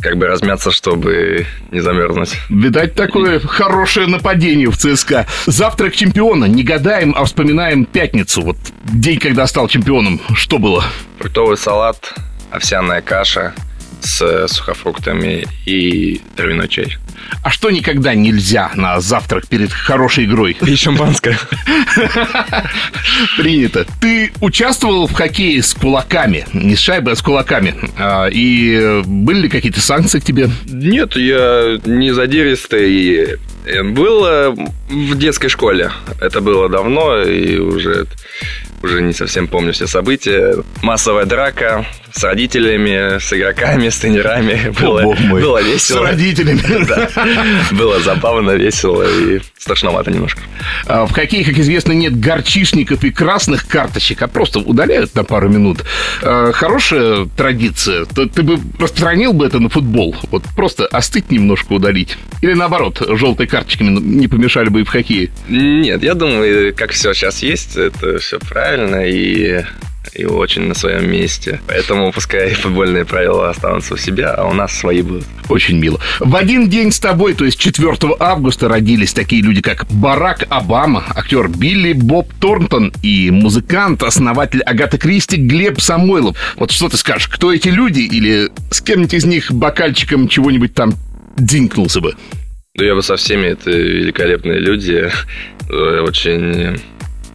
как 0.00 0.16
бы 0.16 0.26
размяться, 0.26 0.72
чтобы 0.72 1.46
не 1.70 1.80
замерзнуть. 1.80 2.34
Видать, 2.48 2.94
такое 2.94 3.38
хорошее 3.38 4.08
нападение 4.08 4.70
в 4.70 4.76
ЦСКА. 4.76 5.26
Завтрак 5.46 5.94
чемпиона. 5.94 6.46
Не 6.46 6.64
гадаем, 6.64 7.14
а 7.16 7.24
вспоминаем 7.24 7.84
пятницу. 7.84 8.42
Вот 8.42 8.56
день, 8.84 9.18
когда 9.20 9.46
стал 9.46 9.68
чемпионом. 9.68 10.20
Что 10.34 10.58
было? 10.58 10.84
Фруктовый 11.18 11.56
салат, 11.56 12.12
овсяная 12.50 13.02
каша 13.02 13.54
с 14.06 14.48
сухофруктами 14.48 15.46
и 15.66 16.20
травяной 16.36 16.68
чай. 16.68 16.96
А 17.42 17.50
что 17.50 17.70
никогда 17.70 18.14
нельзя 18.14 18.70
на 18.74 19.00
завтрак 19.00 19.48
перед 19.48 19.72
хорошей 19.72 20.26
игрой? 20.26 20.56
И 20.64 20.76
шампанское. 20.76 21.38
Принято. 23.36 23.86
Ты 24.00 24.32
участвовал 24.40 25.06
в 25.06 25.12
хоккее 25.12 25.62
с 25.62 25.74
кулаками, 25.74 26.46
не 26.52 26.76
с 26.76 26.78
шайбой, 26.78 27.14
а 27.14 27.16
с 27.16 27.22
кулаками. 27.22 27.74
А, 27.98 28.26
и 28.26 29.02
были 29.04 29.42
ли 29.42 29.48
какие-то 29.48 29.80
санкции 29.80 30.20
к 30.20 30.24
тебе? 30.24 30.48
Нет, 30.66 31.16
я 31.16 31.78
не 31.84 32.12
задиристый. 32.12 33.38
Было 33.82 34.54
в 34.88 35.18
детской 35.18 35.48
школе. 35.48 35.90
Это 36.20 36.40
было 36.40 36.68
давно, 36.68 37.22
и 37.22 37.58
уже 37.58 38.06
уже 38.82 39.02
не 39.02 39.12
совсем 39.12 39.48
помню 39.48 39.72
все 39.72 39.86
события. 39.86 40.54
Массовая 40.82 41.24
драка 41.24 41.84
с 42.16 42.24
родителями, 42.24 43.18
с 43.18 43.32
игроками, 43.32 43.90
с 43.90 43.98
тренерами. 43.98 44.72
Было, 44.80 45.02
О, 45.02 45.14
было 45.30 45.62
весело. 45.62 46.06
С 46.06 46.10
родителями. 46.10 46.62
Да. 46.86 47.08
Было 47.72 48.00
забавно, 48.00 48.52
весело 48.52 49.02
и 49.02 49.40
страшновато 49.58 50.10
немножко. 50.10 50.40
А 50.86 51.04
В 51.06 51.12
хоккее, 51.12 51.44
как 51.44 51.58
известно, 51.58 51.92
нет 51.92 52.18
горчишников 52.18 53.02
и 53.04 53.10
красных 53.10 53.66
карточек, 53.66 54.22
а 54.22 54.28
просто 54.28 54.60
удаляют 54.60 55.14
на 55.14 55.24
пару 55.24 55.48
минут. 55.48 55.84
А, 56.22 56.52
Хорошая 56.52 57.26
традиция. 57.36 58.04
Ты 58.04 58.28
ты 58.28 58.42
бы 58.42 58.58
распространил 58.78 59.32
бы 59.32 59.46
это 59.46 59.58
на 59.58 59.68
футбол? 59.68 60.14
Вот 60.30 60.44
просто 60.54 60.86
остыть 60.86 61.30
немножко 61.30 61.72
удалить. 61.72 62.16
Или 62.40 62.54
наоборот, 62.54 63.02
желтые 63.06 63.48
карточками 63.48 63.98
не 63.98 64.28
помешали 64.28 64.68
бы 64.68 64.80
и 64.80 64.84
в 64.84 64.88
хоккее? 64.88 65.30
Нет, 65.48 66.02
я 66.02 66.14
думаю, 66.14 66.74
как 66.74 66.92
все 66.92 67.12
сейчас 67.12 67.42
есть, 67.42 67.76
это 67.76 68.18
все 68.18 68.38
правильно 68.38 69.04
и 69.06 69.64
и 70.12 70.24
очень 70.24 70.62
на 70.62 70.74
своем 70.74 71.10
месте. 71.10 71.60
Поэтому 71.66 72.12
пускай 72.12 72.54
футбольные 72.54 73.04
правила 73.04 73.50
останутся 73.50 73.94
у 73.94 73.96
себя, 73.96 74.34
а 74.34 74.46
у 74.46 74.52
нас 74.52 74.76
свои 74.76 75.02
будут. 75.02 75.24
Очень 75.48 75.78
мило. 75.78 76.00
В 76.20 76.34
один 76.36 76.68
день 76.68 76.90
с 76.90 76.98
тобой, 76.98 77.34
то 77.34 77.44
есть 77.44 77.58
4 77.58 77.96
августа, 78.18 78.68
родились 78.68 79.12
такие 79.12 79.42
люди, 79.42 79.62
как 79.62 79.86
Барак 79.90 80.46
Обама, 80.48 81.04
актер 81.14 81.48
Билли 81.48 81.92
Боб 81.92 82.32
Торнтон 82.40 82.92
и 83.02 83.30
музыкант, 83.30 84.02
основатель 84.02 84.62
Агаты 84.62 84.98
Кристи 84.98 85.36
Глеб 85.36 85.80
Самойлов. 85.80 86.36
Вот 86.56 86.70
что 86.70 86.88
ты 86.88 86.96
скажешь, 86.96 87.28
кто 87.28 87.52
эти 87.52 87.68
люди 87.68 88.00
или 88.00 88.50
с 88.70 88.80
кем-нибудь 88.80 89.14
из 89.14 89.24
них 89.24 89.52
бокальчиком 89.52 90.28
чего-нибудь 90.28 90.74
там 90.74 90.94
дзинкнулся 91.36 92.00
бы? 92.00 92.14
Да 92.74 92.84
я 92.84 92.94
бы 92.94 93.02
со 93.02 93.16
всеми, 93.16 93.46
это 93.46 93.70
великолепные 93.70 94.58
люди, 94.58 95.10
э, 95.70 96.00
очень 96.00 96.78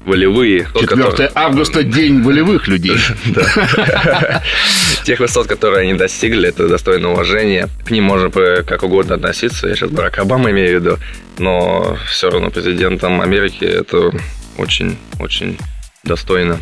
волевые. 0.05 0.67
Тот, 0.74 0.81
4 0.84 1.03
который- 1.03 1.29
августа– 1.36 1.84
день 1.84 2.22
волевых 2.22 2.67
людей. 2.67 2.98
Тех 5.03 5.20
высот, 5.20 5.48
которые 5.48 5.81
они 5.81 5.93
достигли, 5.93 6.50
это 6.50 6.67
достойно 6.67 7.12
уважения. 7.12 7.70
К 7.86 7.91
ним 7.91 8.05
можно 8.05 8.29
как 8.29 8.84
угодно 8.84 9.15
относиться. 9.15 9.67
Я 9.67 9.75
сейчас 9.75 9.89
Барак 9.89 10.20
Обама 10.20 10.51
имею 10.51 10.79
в 10.79 10.84
виду. 10.84 10.98
Но 11.38 11.98
все 12.08 12.29
равно 12.29 12.50
президентом 12.50 13.22
Америки 13.22 13.65
это 13.65 14.12
очень-очень 14.58 15.58
достойно. 16.03 16.58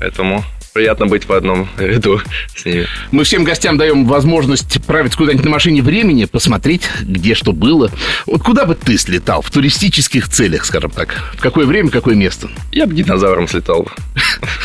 Поэтому 0.00 0.44
приятно 0.72 1.06
быть 1.06 1.28
в 1.28 1.32
одном 1.32 1.68
ряду 1.78 2.20
с 2.56 2.64
ними. 2.64 2.86
Мы 3.10 3.24
всем 3.24 3.44
гостям 3.44 3.76
даем 3.76 4.06
возможность 4.06 4.76
отправиться 4.76 5.18
куда-нибудь 5.18 5.44
на 5.44 5.50
машине 5.50 5.82
времени, 5.82 6.24
посмотреть, 6.24 6.88
где 7.02 7.34
что 7.34 7.52
было. 7.52 7.90
Вот 8.26 8.42
куда 8.42 8.64
бы 8.64 8.74
ты 8.74 8.96
слетал 8.96 9.42
в 9.42 9.50
туристических 9.50 10.28
целях, 10.28 10.64
скажем 10.64 10.90
так? 10.90 11.14
В 11.36 11.40
какое 11.40 11.66
время, 11.66 11.90
какое 11.90 12.14
место? 12.14 12.48
Я 12.70 12.86
бы 12.86 12.94
динозавром 12.94 13.48
слетал. 13.48 13.86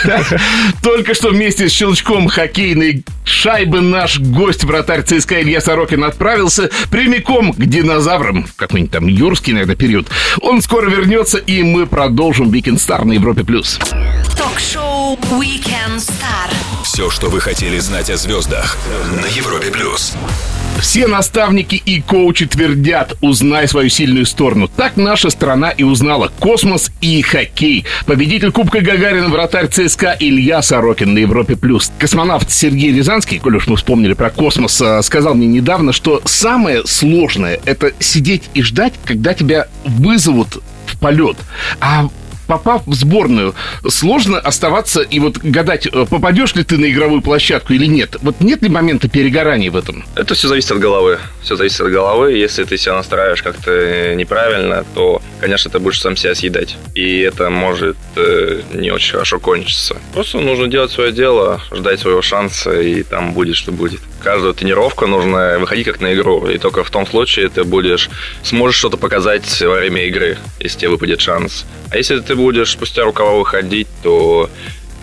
Только 0.84 1.14
что 1.14 1.30
вместе 1.30 1.68
с 1.68 1.72
щелчком 1.72 2.28
хоккейной 2.28 3.04
шайбы 3.26 3.82
наш 3.82 4.20
гость, 4.20 4.64
вратарь 4.64 5.04
ЦСКА 5.04 5.42
Илья 5.42 5.62
Сорокин, 5.62 6.04
отправился 6.04 6.70
прямиком 6.90 7.54
к 7.54 7.66
динозаврам. 7.66 8.46
В 8.46 8.56
какой-нибудь 8.56 8.92
там 8.92 9.08
юрский, 9.08 9.54
наверное, 9.54 9.76
период. 9.76 10.08
Он 10.42 10.62
скоро 10.62 10.90
вернется, 10.90 11.38
и 11.38 11.64
мы 11.64 11.86
продолжим 11.86 12.50
Weekend 12.50 12.78
Star 12.78 13.04
на 13.04 13.14
Европе+. 13.14 13.44
плюс. 13.44 13.80
Ток-шоу 14.38 14.87
Weekend 14.98 16.00
Star. 16.00 16.50
Все, 16.84 17.12
что 17.12 17.30
вы 17.30 17.40
хотели 17.40 17.78
знать 17.78 18.10
о 18.10 18.18
звездах 18.18 18.78
на 19.22 19.28
Европе 19.28 19.70
плюс. 19.70 20.16
Все 20.80 21.06
наставники 21.06 21.76
и 21.76 22.02
коучи 22.02 22.48
твердят, 22.48 23.16
узнай 23.22 23.68
свою 23.68 23.90
сильную 23.90 24.26
сторону. 24.26 24.68
Так 24.68 24.98
наша 24.98 25.30
страна 25.30 25.70
и 25.70 25.84
узнала 25.84 26.32
космос 26.40 26.92
и 27.00 27.22
хоккей. 27.22 27.86
Победитель 28.08 28.52
Кубка 28.52 28.82
Гагарина, 28.82 29.30
вратарь 29.30 29.68
ЦСКА 29.68 30.18
Илья 30.20 30.64
Сорокин 30.64 31.14
на 31.14 31.20
Европе+. 31.20 31.56
плюс. 31.56 31.92
Космонавт 32.00 32.52
Сергей 32.52 32.92
Рязанский, 32.92 33.38
коль 33.38 33.58
уж 33.58 33.68
мы 33.68 33.76
вспомнили 33.76 34.14
про 34.14 34.32
космос, 34.32 34.82
а, 34.82 35.02
сказал 35.04 35.36
мне 35.36 35.48
недавно, 35.48 35.94
что 35.94 36.24
самое 36.26 36.88
сложное– 36.88 37.60
это 37.66 37.92
сидеть 38.00 38.50
и 38.56 38.64
ждать, 38.64 38.94
когда 39.06 39.36
тебя 39.36 39.68
вызовут 39.86 40.62
в 40.88 40.98
полет. 40.98 41.38
А 41.80 42.10
попав 42.48 42.82
в 42.86 42.94
сборную, 42.94 43.54
сложно 43.88 44.40
оставаться 44.40 45.02
и 45.02 45.20
вот 45.20 45.38
гадать, 45.38 45.88
э, 45.88 46.06
попадешь 46.10 46.56
ли 46.56 46.64
ты 46.64 46.78
на 46.78 46.90
игровую 46.90 47.22
площадку 47.22 47.74
или 47.74 47.86
нет. 47.86 48.16
Вот 48.22 48.40
нет 48.40 48.62
ли 48.62 48.70
момента 48.70 49.10
перегорания 49.10 49.70
в 49.70 49.76
этом? 49.76 50.06
Это 50.16 50.34
все 50.34 50.48
зависит 50.48 50.72
от 50.72 50.80
головы. 50.80 51.20
Все 51.42 51.56
зависит 51.56 51.82
от 51.82 51.92
головы. 51.92 52.34
Если 52.34 52.64
ты 52.64 52.78
себя 52.78 52.96
настраиваешь 52.96 53.44
как-то 53.44 54.16
неправильно, 54.16 54.86
то, 54.96 55.22
конечно, 55.40 55.70
ты 55.70 55.80
будешь 55.80 56.02
сам 56.02 56.16
себя 56.16 56.36
съедать. 56.36 56.78
И 56.96 57.20
это 57.20 57.50
может 57.50 57.98
э, 58.16 58.62
не 58.74 58.92
очень 58.92 59.14
хорошо 59.14 59.40
кончиться. 59.40 59.98
Просто 60.14 60.40
нужно 60.40 60.68
делать 60.68 60.92
свое 60.92 61.12
дело, 61.12 61.62
ждать 61.72 62.00
своего 62.00 62.22
шанса, 62.22 62.80
и 62.80 63.04
там 63.04 63.34
будет, 63.34 63.56
что 63.56 63.72
будет. 63.72 64.00
Каждую 64.24 64.54
тренировку 64.54 65.06
нужно 65.08 65.58
выходить 65.60 65.86
как 65.86 66.02
на 66.02 66.14
игру. 66.14 66.48
И 66.48 66.58
только 66.58 66.84
в 66.84 66.90
том 66.90 67.06
случае 67.06 67.50
ты 67.50 67.64
будешь 67.64 68.10
сможешь 68.44 68.80
что-то 68.80 68.98
показать 68.98 69.62
во 69.62 69.76
время 69.76 70.08
игры, 70.08 70.38
если 70.60 70.80
тебе 70.80 70.90
выпадет 70.90 71.22
шанс. 71.22 71.66
А 71.90 71.98
если 71.98 72.20
ты 72.20 72.36
будешь 72.38 72.72
спустя 72.72 73.04
рукава 73.04 73.34
выходить, 73.38 73.88
то 74.02 74.50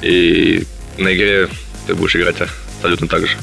и 0.01 0.65
на 0.97 1.15
игре 1.15 1.49
ты 1.87 1.95
будешь 1.95 2.17
играть 2.17 2.37
абсолютно 2.85 3.09
так 3.09 3.27
же. 3.27 3.37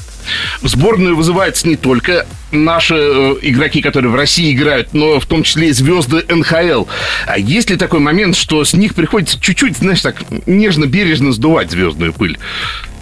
В 0.60 0.68
сборную 0.68 1.16
вызываются 1.16 1.66
не 1.66 1.76
только 1.76 2.26
наши 2.52 2.94
э, 2.94 3.34
игроки, 3.42 3.82
которые 3.82 4.12
в 4.12 4.14
России 4.14 4.52
играют, 4.54 4.94
но 4.94 5.18
в 5.18 5.26
том 5.26 5.42
числе 5.42 5.68
и 5.68 5.72
звезды 5.72 6.24
НХЛ. 6.28 6.84
А 7.26 7.38
есть 7.38 7.70
ли 7.70 7.76
такой 7.76 7.98
момент, 7.98 8.36
что 8.36 8.64
с 8.64 8.72
них 8.72 8.94
приходится 8.94 9.40
чуть-чуть, 9.40 9.78
знаешь, 9.78 10.00
так 10.00 10.22
нежно-бережно 10.46 11.32
сдувать 11.32 11.72
звездную 11.72 12.12
пыль? 12.12 12.38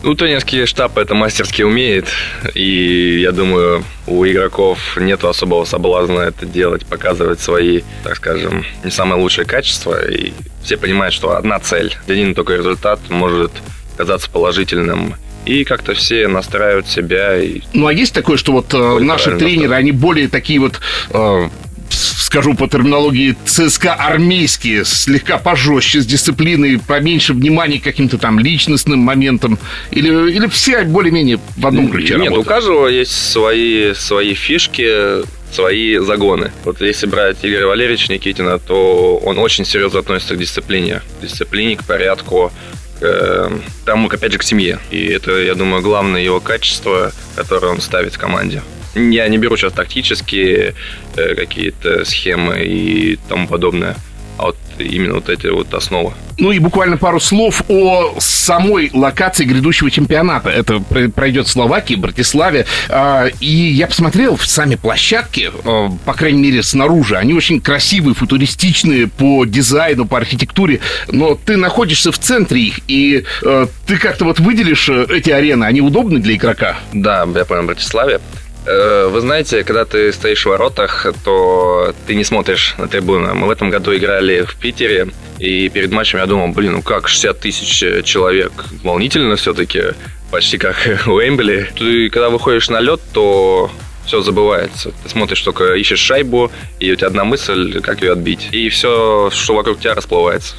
Ну, 0.02 0.14
тренерский 0.14 0.64
штаб 0.64 0.96
это 0.96 1.14
мастерски 1.14 1.60
умеет, 1.60 2.08
и 2.54 3.20
я 3.20 3.32
думаю, 3.32 3.84
у 4.06 4.24
игроков 4.24 4.96
нет 4.96 5.22
особого 5.22 5.66
соблазна 5.66 6.20
это 6.20 6.46
делать, 6.46 6.86
показывать 6.86 7.40
свои, 7.40 7.82
так 8.02 8.16
скажем, 8.16 8.64
не 8.82 8.90
самые 8.90 9.20
лучшие 9.20 9.44
качества, 9.44 10.10
и 10.10 10.32
все 10.64 10.78
понимают, 10.78 11.12
что 11.12 11.36
одна 11.36 11.58
цель, 11.58 11.94
один 12.08 12.34
только 12.34 12.54
результат 12.54 12.98
может 13.10 13.52
казаться 13.98 14.30
положительным, 14.30 15.16
и 15.46 15.64
как-то 15.64 15.94
все 15.94 16.28
настраивают 16.28 16.88
себя, 16.88 17.38
и 17.38 17.60
Ну, 17.72 17.86
а 17.86 17.92
есть 17.92 18.14
такое, 18.14 18.36
что 18.36 18.52
вот 18.52 18.72
э, 18.74 18.98
наши 19.00 19.36
тренеры, 19.36 19.70
да. 19.70 19.76
они 19.76 19.92
более 19.92 20.28
такие 20.28 20.60
вот... 20.60 20.80
э, 21.10 21.48
Скажу 21.92 22.54
по 22.54 22.68
терминологии 22.68 23.34
ЦСКА 23.44 23.94
армейские, 23.94 24.84
слегка 24.84 25.38
пожестче, 25.38 26.00
с 26.00 26.06
дисциплиной, 26.06 26.78
поменьше 26.78 27.34
внимания 27.34 27.80
к 27.80 27.82
каким-то 27.82 28.18
там 28.18 28.38
личностным 28.38 29.00
моментам, 29.00 29.58
или, 29.90 30.08
или 30.30 30.46
все 30.46 30.84
более-менее 30.84 31.40
в 31.56 31.66
одном 31.66 31.90
ключе 31.90 32.14
Нет, 32.14 32.20
у 32.20 32.24
работают? 32.26 32.46
каждого 32.48 32.86
есть 32.86 33.10
свои, 33.32 33.94
свои 33.94 34.34
фишки, 34.34 35.24
свои 35.52 35.98
загоны. 35.98 36.52
Вот 36.64 36.80
если 36.80 37.06
брать 37.06 37.38
Игоря 37.42 37.66
Валерьевича 37.66 38.12
Никитина, 38.12 38.60
то 38.60 39.16
он 39.16 39.40
очень 39.40 39.64
серьезно 39.64 39.98
относится 39.98 40.36
к 40.36 40.38
дисциплине. 40.38 41.02
К 41.18 41.22
дисциплине, 41.24 41.74
к 41.76 41.82
порядку, 41.84 42.52
э, 43.00 43.50
тому, 43.84 44.08
опять 44.08 44.32
же, 44.32 44.38
к 44.38 44.42
семье. 44.42 44.78
И 44.90 45.06
это, 45.06 45.32
я 45.38 45.54
думаю, 45.54 45.82
главное 45.82 46.20
его 46.20 46.40
качество, 46.40 47.12
которое 47.36 47.68
он 47.68 47.80
ставит 47.80 48.14
в 48.14 48.18
команде. 48.18 48.62
Я 48.94 49.28
не 49.28 49.38
беру 49.38 49.56
сейчас 49.56 49.72
тактические 49.72 50.74
э, 51.16 51.34
какие-то 51.34 52.04
схемы 52.04 52.62
и 52.64 53.18
тому 53.28 53.46
подобное, 53.46 53.96
а 54.36 54.46
вот 54.46 54.56
именно 54.82 55.14
вот 55.14 55.28
эти 55.28 55.46
вот 55.48 55.72
основы. 55.74 56.12
Ну 56.38 56.52
и 56.52 56.58
буквально 56.58 56.96
пару 56.96 57.20
слов 57.20 57.62
о 57.68 58.14
самой 58.18 58.90
локации 58.94 59.44
грядущего 59.44 59.90
чемпионата. 59.90 60.48
Это 60.50 60.80
про- 60.80 61.08
пройдет 61.08 61.46
в 61.46 61.50
Словакии, 61.50 61.94
Братиславе. 61.94 62.66
А, 62.88 63.26
И 63.40 63.46
я 63.46 63.86
посмотрел 63.86 64.38
сами 64.38 64.74
площадки, 64.76 65.50
э, 65.64 65.88
по 66.04 66.12
крайней 66.14 66.40
мере, 66.42 66.62
снаружи. 66.62 67.16
Они 67.16 67.34
очень 67.34 67.60
красивые, 67.60 68.14
футуристичные 68.14 69.06
по 69.08 69.44
дизайну, 69.44 70.06
по 70.06 70.16
архитектуре. 70.16 70.80
Но 71.08 71.34
ты 71.34 71.56
находишься 71.56 72.10
в 72.12 72.18
центре 72.18 72.60
их, 72.62 72.80
и 72.88 73.24
э, 73.42 73.66
ты 73.86 73.96
как-то 73.98 74.24
вот 74.24 74.40
выделишь 74.40 74.88
э, 74.88 75.06
эти 75.10 75.30
арены. 75.30 75.64
Они 75.64 75.80
удобны 75.80 76.20
для 76.20 76.34
игрока? 76.34 76.78
Да, 76.92 77.26
я 77.34 77.44
понял, 77.44 77.64
Братиславе. 77.64 78.20
Э, 78.66 79.08
Вы 79.10 79.20
знаете, 79.20 79.64
когда 79.64 79.84
ты 79.84 80.12
стоишь 80.12 80.44
в 80.44 80.48
воротах, 80.48 81.06
то 81.24 81.94
ты 82.06 82.14
не 82.14 82.24
смотришь 82.24 82.74
на 82.78 82.88
трибуну. 82.88 83.34
Мы 83.34 83.46
в 83.46 83.50
этом 83.50 83.70
году 83.70 83.94
играли 83.96 84.42
в 84.42 84.56
Питере, 84.56 85.08
И 85.38 85.68
перед 85.68 85.90
матчем 85.90 86.18
я 86.18 86.26
думал, 86.26 86.48
блин, 86.48 86.72
ну 86.74 86.82
как, 86.82 87.08
60 87.08 87.40
тысяч 87.40 88.04
человек. 88.04 88.52
Волнительно 88.82 89.36
все-таки, 89.36 89.82
почти 90.30 90.58
как 90.58 90.76
у 91.06 91.18
Эмбли. 91.20 91.70
Ты 91.78 92.10
когда 92.10 92.28
выходишь 92.28 92.68
на 92.68 92.80
лед, 92.80 93.00
то 93.12 93.70
все 94.04 94.20
забывается. 94.22 94.92
Ты 95.02 95.08
смотришь 95.08 95.40
только, 95.42 95.74
ищешь 95.74 96.00
шайбу, 96.00 96.50
и 96.80 96.92
у 96.92 96.96
тебя 96.96 97.06
одна 97.08 97.24
мысль, 97.24 97.80
как 97.80 98.02
ее 98.02 98.12
отбить. 98.12 98.48
И 98.52 98.68
все, 98.68 99.30
что 99.32 99.54
вокруг 99.54 99.78
тебя, 99.80 99.94
расплывается. 99.94 100.56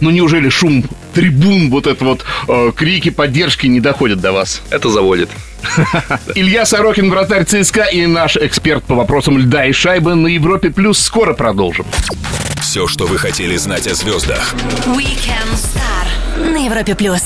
Ну 0.00 0.10
неужели 0.10 0.48
шум 0.48 0.84
трибун, 1.14 1.70
вот 1.70 1.86
это 1.86 2.04
вот 2.04 2.24
э, 2.48 2.72
крики 2.76 3.10
поддержки 3.10 3.66
не 3.66 3.80
доходят 3.80 4.20
до 4.20 4.32
вас? 4.32 4.62
Это 4.70 4.88
заводит. 4.90 5.30
Илья 6.34 6.64
Сорокин, 6.64 7.10
вратарь 7.10 7.44
ЦСКА 7.44 7.84
и 7.84 8.06
наш 8.06 8.36
эксперт 8.36 8.84
по 8.84 8.94
вопросам 8.94 9.38
льда 9.38 9.66
и 9.66 9.72
шайбы 9.72 10.14
на 10.14 10.28
Европе 10.28 10.70
Плюс. 10.70 10.98
Скоро 10.98 11.34
продолжим. 11.34 11.86
Все, 12.60 12.86
что 12.86 13.06
вы 13.06 13.18
хотели 13.18 13.56
знать 13.56 13.86
о 13.86 13.94
звездах. 13.94 14.54
Weekend 14.86 15.54
Star 15.54 16.50
на 16.52 16.64
Европе 16.64 16.94
плюс. 16.94 17.22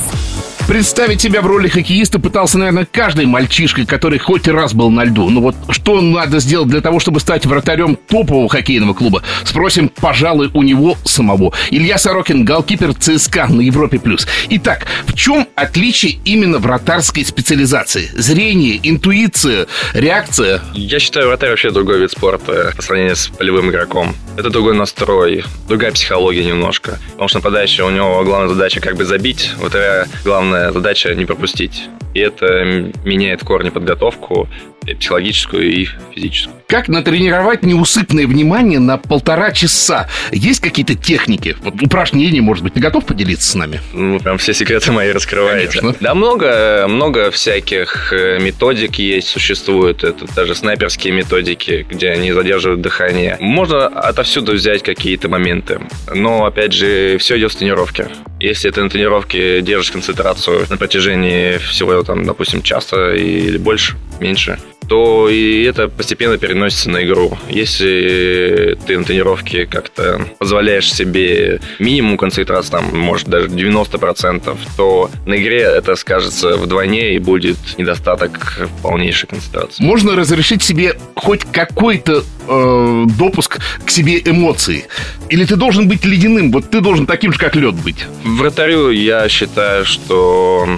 Представить 0.66 1.20
себя 1.20 1.42
в 1.42 1.46
роли 1.46 1.68
хоккеиста 1.68 2.18
пытался, 2.18 2.56
наверное, 2.56 2.88
каждый 2.90 3.26
мальчишка, 3.26 3.84
который 3.84 4.18
хоть 4.18 4.48
раз 4.48 4.72
был 4.72 4.90
на 4.90 5.04
льду. 5.04 5.28
Ну 5.28 5.42
вот 5.42 5.54
что 5.68 6.00
надо 6.00 6.40
сделать 6.40 6.68
для 6.68 6.80
того, 6.80 7.00
чтобы 7.00 7.20
стать 7.20 7.44
вратарем 7.44 7.96
топового 7.96 8.48
хоккейного 8.48 8.94
клуба? 8.94 9.22
Спросим, 9.44 9.90
пожалуй, 9.90 10.50
у 10.54 10.62
него 10.62 10.96
самого. 11.04 11.52
Илья 11.70 11.98
Сорокин, 11.98 12.46
голкипер 12.46 12.94
ЦСКА 12.94 13.46
на 13.48 13.60
Европе+. 13.60 13.98
плюс. 13.98 14.26
Итак, 14.48 14.86
в 15.06 15.12
чем 15.12 15.46
отличие 15.54 16.12
именно 16.24 16.58
вратарской 16.58 17.26
специализации? 17.26 18.08
Зрение, 18.14 18.80
интуиция, 18.82 19.66
реакция? 19.92 20.62
Я 20.72 20.98
считаю, 20.98 21.28
вратарь 21.28 21.50
вообще 21.50 21.72
другой 21.72 22.00
вид 22.00 22.10
спорта 22.10 22.72
по 22.74 22.82
сравнению 22.82 23.16
с 23.16 23.28
полевым 23.28 23.68
игроком. 23.68 24.16
Это 24.38 24.48
другой 24.48 24.74
настрой, 24.74 25.44
другая 25.68 25.92
психология 25.92 26.44
немножко. 26.44 26.98
Потому 27.10 27.28
что 27.28 27.38
нападающий, 27.38 27.84
у 27.84 27.90
него 27.90 28.24
главная 28.24 28.48
задача 28.48 28.80
как 28.80 28.96
бы 28.96 29.04
забить, 29.04 29.52
вратаря 29.58 30.06
главное 30.24 30.53
главная 30.54 30.72
задача 30.72 31.14
не 31.14 31.24
пропустить. 31.26 31.88
И 32.14 32.20
это 32.20 32.64
меняет 33.04 33.42
корни 33.42 33.70
подготовку 33.70 34.48
психологическую 34.92 35.70
и 35.70 35.88
физическую. 36.14 36.56
Как 36.68 36.88
натренировать 36.88 37.62
неусыпное 37.62 38.26
внимание 38.26 38.78
на 38.78 38.98
полтора 38.98 39.52
часа? 39.52 40.08
Есть 40.32 40.60
какие-то 40.60 40.94
техники? 40.94 41.56
Вот 41.62 41.80
упражнения, 41.82 42.40
может 42.40 42.64
быть, 42.64 42.74
ты 42.74 42.80
готов 42.80 43.04
поделиться 43.04 43.50
с 43.50 43.54
нами? 43.54 43.80
Ну, 43.92 44.18
прям 44.18 44.38
все 44.38 44.54
секреты 44.54 44.90
мои 44.90 45.12
раскрываете. 45.12 45.80
Конечно. 45.80 45.96
Да, 46.00 46.14
много, 46.14 46.86
много 46.88 47.30
всяких 47.30 48.12
э, 48.12 48.38
методик 48.40 48.96
есть, 48.96 49.28
существуют. 49.28 50.04
Это 50.04 50.26
даже 50.34 50.54
снайперские 50.54 51.12
методики, 51.12 51.86
где 51.88 52.10
они 52.10 52.32
задерживают 52.32 52.80
дыхание. 52.80 53.36
Можно 53.40 53.86
отовсюду 53.86 54.52
взять 54.52 54.82
какие-то 54.82 55.28
моменты. 55.28 55.80
Но, 56.12 56.44
опять 56.44 56.72
же, 56.72 57.18
все 57.18 57.38
идет 57.38 57.52
с 57.52 57.56
тренировки. 57.56 58.06
Если 58.40 58.70
ты 58.70 58.82
на 58.82 58.90
тренировке 58.90 59.60
держишь 59.62 59.92
концентрацию 59.92 60.66
на 60.68 60.76
протяжении 60.76 61.58
всего, 61.58 62.02
там, 62.02 62.24
допустим, 62.24 62.62
часа 62.62 63.14
или 63.14 63.58
больше, 63.58 63.96
меньше, 64.20 64.58
то 64.88 65.28
и 65.28 65.62
это 65.64 65.88
постепенно 65.88 66.38
переносится 66.38 66.90
на 66.90 67.04
игру. 67.04 67.36
Если 67.48 68.78
ты 68.86 68.98
на 68.98 69.04
тренировке 69.04 69.66
как-то 69.66 70.26
позволяешь 70.38 70.92
себе 70.92 71.60
минимум 71.78 72.16
концентрации, 72.16 72.70
там, 72.70 72.96
может, 72.96 73.28
даже 73.28 73.48
90%, 73.48 74.56
то 74.76 75.10
на 75.26 75.34
игре 75.40 75.60
это 75.60 75.96
скажется 75.96 76.56
вдвойне 76.56 77.14
и 77.14 77.18
будет 77.18 77.56
недостаток 77.78 78.68
полнейшей 78.82 79.28
концентрации. 79.28 79.82
Можно 79.82 80.16
разрешить 80.16 80.62
себе 80.62 80.96
хоть 81.14 81.44
какой-то 81.44 82.24
э, 82.48 83.04
допуск 83.18 83.58
к 83.84 83.90
себе 83.90 84.20
эмоций? 84.24 84.84
Или 85.28 85.44
ты 85.44 85.56
должен 85.56 85.88
быть 85.88 86.04
ледяным? 86.04 86.52
Вот 86.52 86.70
ты 86.70 86.80
должен 86.80 87.06
таким 87.06 87.32
же, 87.32 87.38
как 87.38 87.56
лед 87.56 87.74
быть? 87.74 88.06
Вратарю 88.24 88.90
я 88.90 89.28
считаю, 89.28 89.84
что 89.84 90.68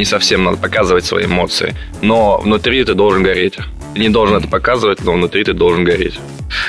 не 0.00 0.06
совсем 0.06 0.44
надо 0.44 0.56
показывать 0.56 1.04
свои 1.04 1.26
эмоции. 1.26 1.74
Но 2.00 2.38
внутри 2.38 2.82
ты 2.84 2.94
должен 2.94 3.22
гореть. 3.22 3.58
Ты 3.94 4.00
не 4.00 4.08
должен 4.08 4.36
это 4.36 4.48
показывать, 4.48 5.04
но 5.04 5.12
внутри 5.12 5.44
ты 5.44 5.52
должен 5.52 5.84
гореть. 5.84 6.18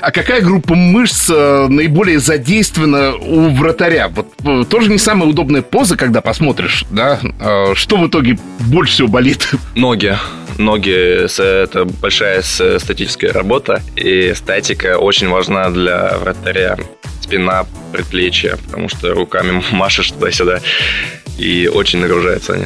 А 0.02 0.12
какая 0.12 0.42
группа 0.42 0.76
мышц 0.76 1.30
э, 1.30 1.68
наиболее 1.70 2.20
задействована 2.20 3.16
у 3.16 3.50
вратаря? 3.50 4.10
Вот 4.10 4.28
э, 4.44 4.64
тоже 4.70 4.92
не 4.92 4.98
самая 4.98 5.30
удобная 5.30 5.62
поза, 5.62 5.96
когда 5.96 6.22
посмотришь, 6.22 6.86
да? 6.92 7.20
Э, 7.40 7.74
что 7.74 7.98
в 7.98 8.08
итоге 8.08 8.38
больше 8.60 8.94
всего 8.94 9.08
болит? 9.08 9.48
Ноги. 9.76 10.18
Ноги– 10.58 10.92
это 11.42 11.86
большая 11.86 12.42
статическая 12.42 13.32
работа, 13.32 13.82
и 13.96 14.34
статика 14.36 14.98
очень 14.98 15.30
важна 15.30 15.70
для 15.70 16.18
вратаря. 16.20 16.78
Спина, 17.22 17.66
предплечье, 17.94 18.58
потому 18.66 18.90
что 18.90 19.14
руками 19.14 19.64
машешь 19.72 20.12
туда-сюда 20.12 20.60
и 21.42 21.68
очень 21.68 22.00
нагружаются 22.00 22.54
они. 22.54 22.66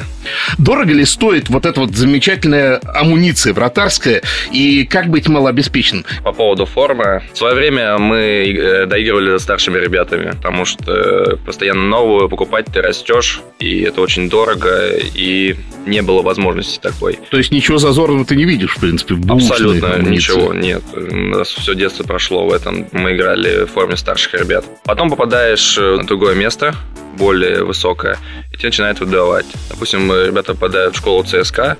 Дорого 0.57 0.91
ли 0.91 1.05
стоит 1.05 1.49
вот 1.49 1.65
эта 1.65 1.79
вот 1.79 1.95
замечательная 1.95 2.81
амуниция 2.83 3.53
вратарская 3.53 4.21
и 4.51 4.85
как 4.85 5.07
быть 5.09 5.27
малообеспеченным? 5.29 6.05
По 6.23 6.33
поводу 6.33 6.65
формы. 6.65 7.23
В 7.33 7.37
свое 7.37 7.55
время 7.55 7.97
мы 7.97 8.17
э, 8.17 8.85
доигрывали 8.85 9.37
с 9.37 9.43
старшими 9.43 9.77
ребятами, 9.77 10.31
потому 10.31 10.65
что 10.65 11.39
постоянно 11.45 11.83
новую 11.83 12.27
покупать 12.27 12.65
ты 12.73 12.81
растешь, 12.81 13.41
и 13.59 13.81
это 13.81 14.01
очень 14.01 14.29
дорого, 14.29 14.89
и 14.97 15.55
не 15.85 16.01
было 16.01 16.21
возможности 16.21 16.79
такой. 16.79 17.19
То 17.29 17.37
есть 17.37 17.51
ничего 17.51 17.77
зазорного 17.77 18.25
ты 18.25 18.35
не 18.35 18.43
видишь, 18.45 18.75
в 18.75 18.79
принципе, 18.79 19.13
в 19.15 19.31
Абсолютно 19.31 19.93
амуниции. 19.93 20.11
ничего, 20.11 20.53
нет. 20.53 20.83
У 20.93 21.15
нас 21.15 21.49
все 21.49 21.75
детство 21.75 22.03
прошло 22.03 22.45
в 22.45 22.53
этом. 22.53 22.87
Мы 22.91 23.15
играли 23.15 23.65
в 23.65 23.67
форме 23.67 23.95
старших 23.95 24.33
ребят. 24.33 24.65
Потом 24.83 25.09
попадаешь 25.09 25.77
на 25.77 26.03
другое 26.03 26.35
место, 26.35 26.75
более 27.17 27.63
высокая, 27.63 28.17
и 28.51 28.57
тебе 28.57 28.69
начинают 28.69 28.99
выдавать. 28.99 29.45
Допустим, 29.69 30.11
ребята 30.11 30.53
попадают 30.53 30.95
в 30.95 30.97
школу 30.99 31.23
ЦСКА, 31.23 31.77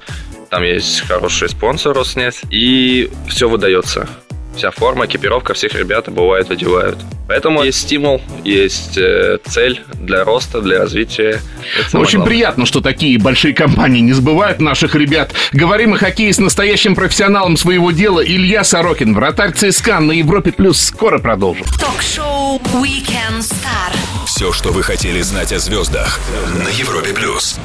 там 0.50 0.64
есть 0.64 1.02
хороший 1.08 1.50
спонсор 1.50 1.96
Роснефть, 1.96 2.44
и 2.50 3.10
все 3.28 3.50
выдается. 3.50 4.08
Вся 4.56 4.72
форма, 4.72 5.06
экипировка 5.06 5.54
всех 5.54 5.76
ребят 5.76 6.10
бывает 6.10 6.50
одевают. 6.50 6.98
Поэтому 7.28 7.64
есть 7.64 7.82
стимул, 7.82 8.22
есть 8.46 8.98
э, 8.98 9.38
цель 9.44 9.82
для 9.96 10.24
роста, 10.24 10.62
для 10.62 10.80
развития. 10.80 11.42
Это 11.78 11.98
Очень 11.98 12.20
главное. 12.20 12.26
приятно, 12.26 12.66
что 12.66 12.80
такие 12.80 13.20
большие 13.20 13.54
компании 13.54 14.00
не 14.00 14.14
забывают 14.14 14.62
наших 14.62 14.96
ребят. 14.96 15.34
Говорим 15.52 15.94
о 15.96 15.98
хоккее 15.98 16.32
с 16.32 16.38
настоящим 16.38 16.96
профессионалом 16.96 17.58
своего 17.58 17.92
дела 17.92 18.24
Илья 18.24 18.64
Сорокин, 18.64 19.14
вратарь 19.14 19.52
ЦСКА 19.52 20.00
на 20.00 20.14
Европе 20.14 20.54
Плюс. 20.54 20.80
Скоро 20.80 21.20
продолжим. 21.20 21.66
Ток-шоу 21.78 22.62
Weekend 22.76 23.40
Star. 23.40 23.92
Все, 24.36 24.52
что 24.52 24.74
вы 24.74 24.84
хотели 24.84 25.22
знать 25.22 25.54
о 25.54 25.60
звездах 25.60 26.20
на 26.54 26.68
Европе 26.68 27.14
плюс. 27.14 27.58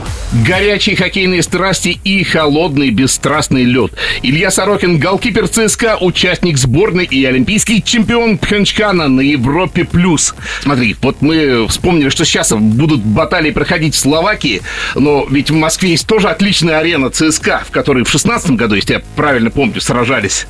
Горячие 0.46 0.94
хоккейные 0.94 1.42
страсти 1.42 2.00
и 2.04 2.22
холодный 2.22 2.90
бесстрастный 2.90 3.64
лед. 3.64 3.90
Илья 4.22 4.52
Сорокин, 4.52 5.00
голкипер 5.00 5.48
ЦСКА, 5.48 5.96
участник 6.00 6.59
сборной 6.59 7.06
и 7.06 7.24
олимпийский 7.24 7.83
чемпион 7.83 8.38
Пхенчкана 8.38 9.09
на 9.09 9.20
Европе 9.20 9.85
плюс. 9.85 10.33
Смотри, 10.62 10.94
вот 11.02 11.22
мы 11.22 11.66
вспомнили, 11.66 12.09
что 12.09 12.24
сейчас 12.24 12.52
будут 12.52 13.00
баталии 13.00 13.50
проходить 13.50 13.96
в 13.96 13.98
Словакии, 13.98 14.62
но 14.94 15.26
ведь 15.28 15.50
в 15.50 15.54
Москве 15.54 15.90
есть 15.90 16.06
тоже 16.06 16.28
отличная 16.28 16.78
арена 16.78 17.11
ЦСКА, 17.11 17.64
в 17.66 17.72
которой 17.72 18.04
в 18.04 18.09
16 18.09 18.52
году, 18.52 18.76
если 18.76 18.92
я 18.92 19.02
правильно 19.16 19.50
помню, 19.50 19.80
сражались. 19.80 20.46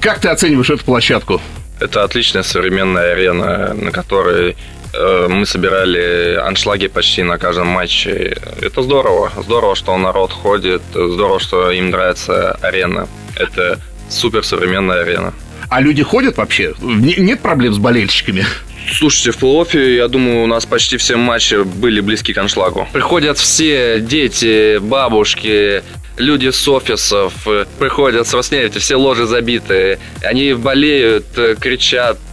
Как 0.00 0.18
ты 0.18 0.30
оцениваешь 0.30 0.70
эту 0.70 0.84
площадку? 0.84 1.40
Это 1.78 2.02
отличная 2.02 2.42
современная 2.42 3.12
арена, 3.12 3.72
на 3.72 3.92
которой 3.92 4.56
мы 4.92 5.46
собирали 5.46 6.34
аншлаги 6.36 6.88
почти 6.88 7.22
на 7.22 7.38
каждом 7.38 7.68
матче. 7.68 8.36
Это 8.60 8.82
здорово. 8.82 9.32
Здорово, 9.36 9.76
что 9.76 9.96
народ 9.96 10.32
ходит. 10.32 10.82
Здорово, 10.92 11.40
что 11.40 11.70
им 11.70 11.90
нравится 11.90 12.52
арена. 12.62 13.08
Это 13.36 13.78
супер 14.08 14.44
современная 14.44 15.02
арена. 15.02 15.32
А 15.68 15.80
люди 15.80 16.02
ходят 16.02 16.36
вообще? 16.36 16.74
Нет 16.80 17.40
проблем 17.40 17.72
с 17.72 17.78
болельщиками? 17.78 18.44
Слушайте, 18.92 19.30
в 19.30 19.42
плей-оффе, 19.42 19.96
я 19.96 20.08
думаю, 20.08 20.42
у 20.42 20.46
нас 20.46 20.66
почти 20.66 20.96
все 20.96 21.16
матчи 21.16 21.62
были 21.62 22.00
близки 22.00 22.32
к 22.32 22.38
аншлагу. 22.38 22.88
Приходят 22.92 23.38
все 23.38 24.00
дети, 24.00 24.78
бабушки, 24.78 25.82
люди 26.20 26.50
с 26.50 26.68
офисов 26.68 27.32
э, 27.46 27.64
приходят 27.78 28.26
с 28.26 28.34
Роснефти, 28.34 28.78
все 28.78 28.96
ложи 28.96 29.26
забитые. 29.26 29.98
Они 30.22 30.54
болеют, 30.54 31.26
э, 31.36 31.56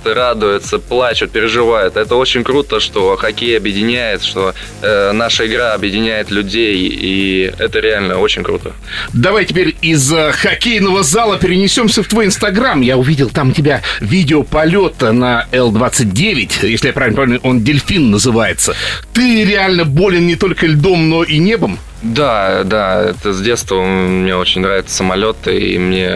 кричат, 0.07 0.17
радуются, 0.17 0.79
плачут, 0.79 1.31
переживают. 1.31 1.97
Это 1.97 2.15
очень 2.15 2.43
круто, 2.43 2.79
что 2.79 3.15
хоккей 3.17 3.57
объединяет, 3.57 4.23
что 4.23 4.53
э, 4.81 5.11
наша 5.11 5.45
игра 5.45 5.73
объединяет 5.73 6.31
людей, 6.31 6.87
и 6.87 7.53
это 7.57 7.79
реально 7.79 8.19
очень 8.19 8.43
круто. 8.43 8.73
Давай 9.13 9.45
теперь 9.45 9.75
из 9.81 10.11
э, 10.11 10.31
хоккейного 10.31 11.03
зала 11.03 11.37
перенесемся 11.37 12.03
в 12.03 12.07
твой 12.07 12.25
инстаграм. 12.25 12.81
Я 12.81 12.97
увидел 12.97 13.29
там 13.29 13.49
у 13.49 13.53
тебя 13.53 13.81
видео 13.99 14.43
полета 14.43 15.11
на 15.11 15.45
Л-29, 15.51 16.67
если 16.67 16.87
я 16.87 16.93
правильно 16.93 17.17
помню, 17.17 17.39
он 17.43 17.63
дельфин 17.63 18.11
называется. 18.11 18.75
Ты 19.13 19.43
реально 19.43 19.85
болен 19.85 20.27
не 20.27 20.35
только 20.35 20.67
льдом, 20.67 21.09
но 21.09 21.23
и 21.23 21.37
небом? 21.37 21.79
Да, 22.03 22.63
да, 22.63 23.01
это 23.09 23.33
с 23.33 23.41
детства 23.41 23.81
мне 23.81 24.35
очень 24.35 24.61
нравятся 24.61 24.97
самолеты, 24.97 25.57
и 25.57 25.79
мне 25.79 26.11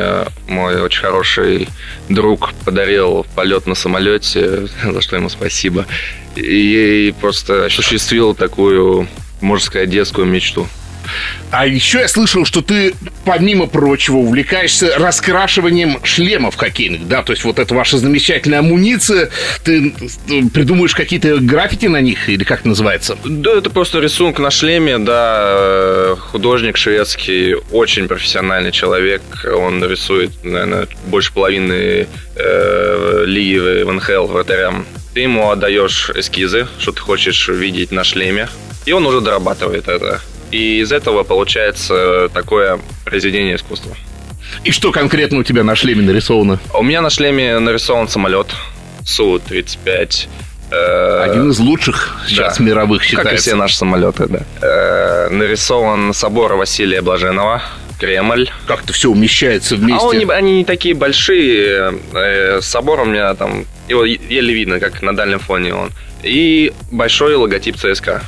мой 0.51 0.81
очень 0.81 1.01
хороший 1.01 1.69
друг 2.09 2.53
подарил 2.65 3.25
полет 3.35 3.65
на 3.65 3.75
самолете, 3.75 4.67
за 4.83 5.01
что 5.01 5.15
ему 5.15 5.29
спасибо. 5.29 5.85
И 6.35 7.13
просто 7.19 7.65
осуществил 7.65 8.35
такую, 8.35 9.07
можно 9.41 9.65
сказать, 9.65 9.89
детскую 9.89 10.27
мечту. 10.27 10.67
А 11.51 11.67
еще 11.67 11.99
я 11.99 12.07
слышал, 12.07 12.45
что 12.45 12.61
ты, 12.61 12.93
помимо 13.25 13.67
прочего, 13.67 14.17
увлекаешься 14.17 14.97
раскрашиванием 14.97 15.99
шлемов 16.03 16.55
хоккейных, 16.55 17.07
да? 17.07 17.23
То 17.23 17.33
есть 17.33 17.43
вот 17.43 17.59
это 17.59 17.75
ваша 17.75 17.97
замечательная 17.97 18.59
амуниция, 18.59 19.29
ты 19.63 19.93
придумываешь 20.53 20.95
какие-то 20.95 21.37
граффити 21.37 21.87
на 21.87 22.01
них, 22.01 22.29
или 22.29 22.43
как 22.43 22.61
это 22.61 22.69
называется? 22.69 23.17
Да, 23.25 23.57
это 23.57 23.69
просто 23.69 23.99
рисунок 23.99 24.39
на 24.39 24.49
шлеме, 24.51 24.97
да. 24.97 26.15
Художник 26.31 26.77
шведский, 26.77 27.55
очень 27.71 28.07
профессиональный 28.07 28.71
человек. 28.71 29.21
Он 29.45 29.83
рисует, 29.83 30.31
наверное, 30.43 30.87
больше 31.07 31.33
половины 31.33 32.07
э, 32.35 33.23
лиги 33.25 33.83
в 33.83 33.91
НХЛ 33.91 34.27
вратарям. 34.27 34.85
Ты 35.13 35.21
ему 35.21 35.49
отдаешь 35.49 36.09
эскизы, 36.15 36.67
что 36.79 36.93
ты 36.93 37.01
хочешь 37.01 37.49
видеть 37.49 37.91
на 37.91 38.03
шлеме, 38.05 38.47
и 38.85 38.93
он 38.93 39.05
уже 39.05 39.19
дорабатывает 39.19 39.87
это. 39.89 40.21
И 40.51 40.79
из 40.79 40.91
этого 40.91 41.23
получается 41.23 42.29
такое 42.33 42.79
произведение 43.05 43.55
искусства. 43.55 43.95
И 44.63 44.71
что 44.71 44.91
конкретно 44.91 45.39
у 45.39 45.43
тебя 45.43 45.63
на 45.63 45.75
шлеме 45.75 46.03
нарисовано? 46.03 46.59
У 46.73 46.83
меня 46.83 47.01
на 47.01 47.09
шлеме 47.09 47.57
нарисован 47.59 48.07
самолет 48.07 48.47
Су-35. 49.05 50.27
Э, 50.71 51.23
Один 51.23 51.49
из 51.51 51.59
лучших 51.59 52.17
сейчас 52.27 52.57
да. 52.57 52.63
мировых 52.63 53.03
считается. 53.03 53.31
Как 53.31 53.39
и 53.39 53.41
все 53.41 53.55
наши 53.55 53.75
самолеты, 53.75 54.27
да. 54.27 54.39
Э, 54.61 55.29
нарисован 55.29 56.13
собор 56.13 56.53
Василия 56.53 57.01
Блаженного, 57.01 57.61
Кремль. 57.99 58.49
Как 58.67 58.83
это 58.83 58.93
все 58.93 59.09
умещается 59.09 59.75
вместе? 59.75 59.99
А 60.01 60.07
он 60.07 60.31
они 60.31 60.57
не 60.59 60.65
такие 60.65 60.95
большие. 60.95 61.99
Э, 62.13 62.59
собор 62.61 63.01
у 63.01 63.05
меня 63.05 63.33
там, 63.35 63.65
его 63.87 64.05
еле 64.05 64.53
видно, 64.53 64.79
как 64.79 65.01
на 65.01 65.15
дальнем 65.15 65.39
фоне 65.39 65.73
он. 65.73 65.91
И 66.23 66.71
большой 66.91 67.35
логотип 67.35 67.75
ЦСКА 67.77 68.21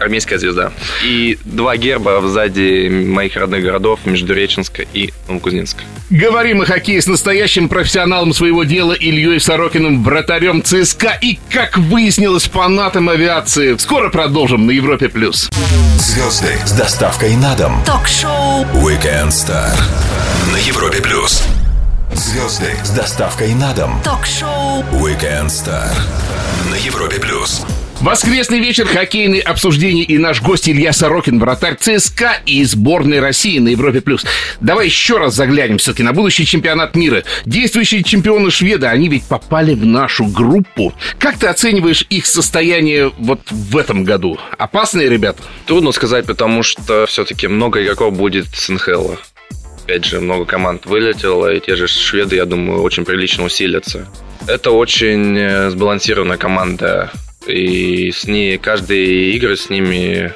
армейская 0.00 0.38
звезда. 0.38 0.72
И 1.04 1.38
два 1.44 1.76
герба 1.76 2.20
сзади 2.22 2.88
моих 2.88 3.36
родных 3.36 3.62
городов 3.62 4.00
Междуреченска 4.04 4.84
и 4.92 5.12
Новокузнецка. 5.28 5.82
Говорим 6.10 6.62
о 6.62 6.64
хоккее 6.64 7.00
с 7.00 7.06
настоящим 7.06 7.68
профессионалом 7.68 8.32
своего 8.32 8.64
дела 8.64 8.92
Ильей 8.92 9.40
Сорокиным, 9.40 10.02
вратарем 10.02 10.62
ЦСКА 10.62 11.18
и, 11.20 11.38
как 11.50 11.78
выяснилось, 11.78 12.48
фанатом 12.48 13.08
авиации. 13.08 13.76
Скоро 13.76 14.10
продолжим 14.10 14.66
на 14.66 14.72
Европе+. 14.72 15.08
плюс. 15.08 15.48
Звезды 15.98 16.54
с 16.64 16.72
доставкой 16.72 17.36
на 17.36 17.54
дом. 17.54 17.82
Ток-шоу 17.86 18.64
Weekend 18.74 19.28
Star 19.28 19.70
на 20.52 20.56
Европе+. 20.56 21.00
плюс. 21.00 21.42
Звезды 22.12 22.72
с 22.82 22.90
доставкой 22.90 23.54
на 23.54 23.72
дом. 23.72 24.00
Ток-шоу 24.04 24.82
Weekend 24.92 25.46
Star 25.46 25.90
на 26.70 26.74
Европе+. 26.74 27.20
плюс. 27.20 27.64
Воскресный 28.00 28.60
вечер, 28.60 28.86
хоккейные 28.86 29.42
обсуждения 29.42 30.04
и 30.04 30.16
наш 30.16 30.40
гость 30.40 30.66
Илья 30.70 30.90
Сорокин, 30.90 31.38
вратарь 31.38 31.76
ЦСКА 31.76 32.38
и 32.46 32.64
сборной 32.64 33.20
России 33.20 33.58
на 33.58 33.68
Европе+. 33.68 34.00
плюс. 34.00 34.24
Давай 34.58 34.86
еще 34.86 35.18
раз 35.18 35.34
заглянем 35.34 35.76
все-таки 35.76 36.02
на 36.02 36.14
будущий 36.14 36.46
чемпионат 36.46 36.96
мира. 36.96 37.24
Действующие 37.44 38.02
чемпионы 38.02 38.50
шведы, 38.50 38.86
они 38.86 39.08
ведь 39.08 39.24
попали 39.24 39.74
в 39.74 39.84
нашу 39.84 40.24
группу. 40.24 40.94
Как 41.18 41.36
ты 41.36 41.48
оцениваешь 41.48 42.06
их 42.08 42.24
состояние 42.24 43.12
вот 43.18 43.40
в 43.50 43.76
этом 43.76 44.04
году? 44.04 44.38
Опасные 44.56 45.10
ребята? 45.10 45.42
Трудно 45.66 45.92
сказать, 45.92 46.24
потому 46.24 46.62
что 46.62 47.04
все-таки 47.04 47.48
много 47.48 47.84
игроков 47.84 48.16
будет 48.16 48.46
с 48.54 48.70
НХЛ. 48.70 49.10
Опять 49.84 50.06
же, 50.06 50.20
много 50.20 50.46
команд 50.46 50.86
вылетело, 50.86 51.52
и 51.52 51.60
те 51.60 51.76
же 51.76 51.86
шведы, 51.86 52.36
я 52.36 52.46
думаю, 52.46 52.80
очень 52.80 53.04
прилично 53.04 53.44
усилятся. 53.44 54.08
Это 54.46 54.70
очень 54.70 55.36
э, 55.36 55.68
сбалансированная 55.68 56.38
команда 56.38 57.12
и 57.46 58.12
с 58.12 58.24
ней 58.26 58.58
каждые 58.58 59.32
игры 59.32 59.56
с 59.56 59.70
ними 59.70 60.32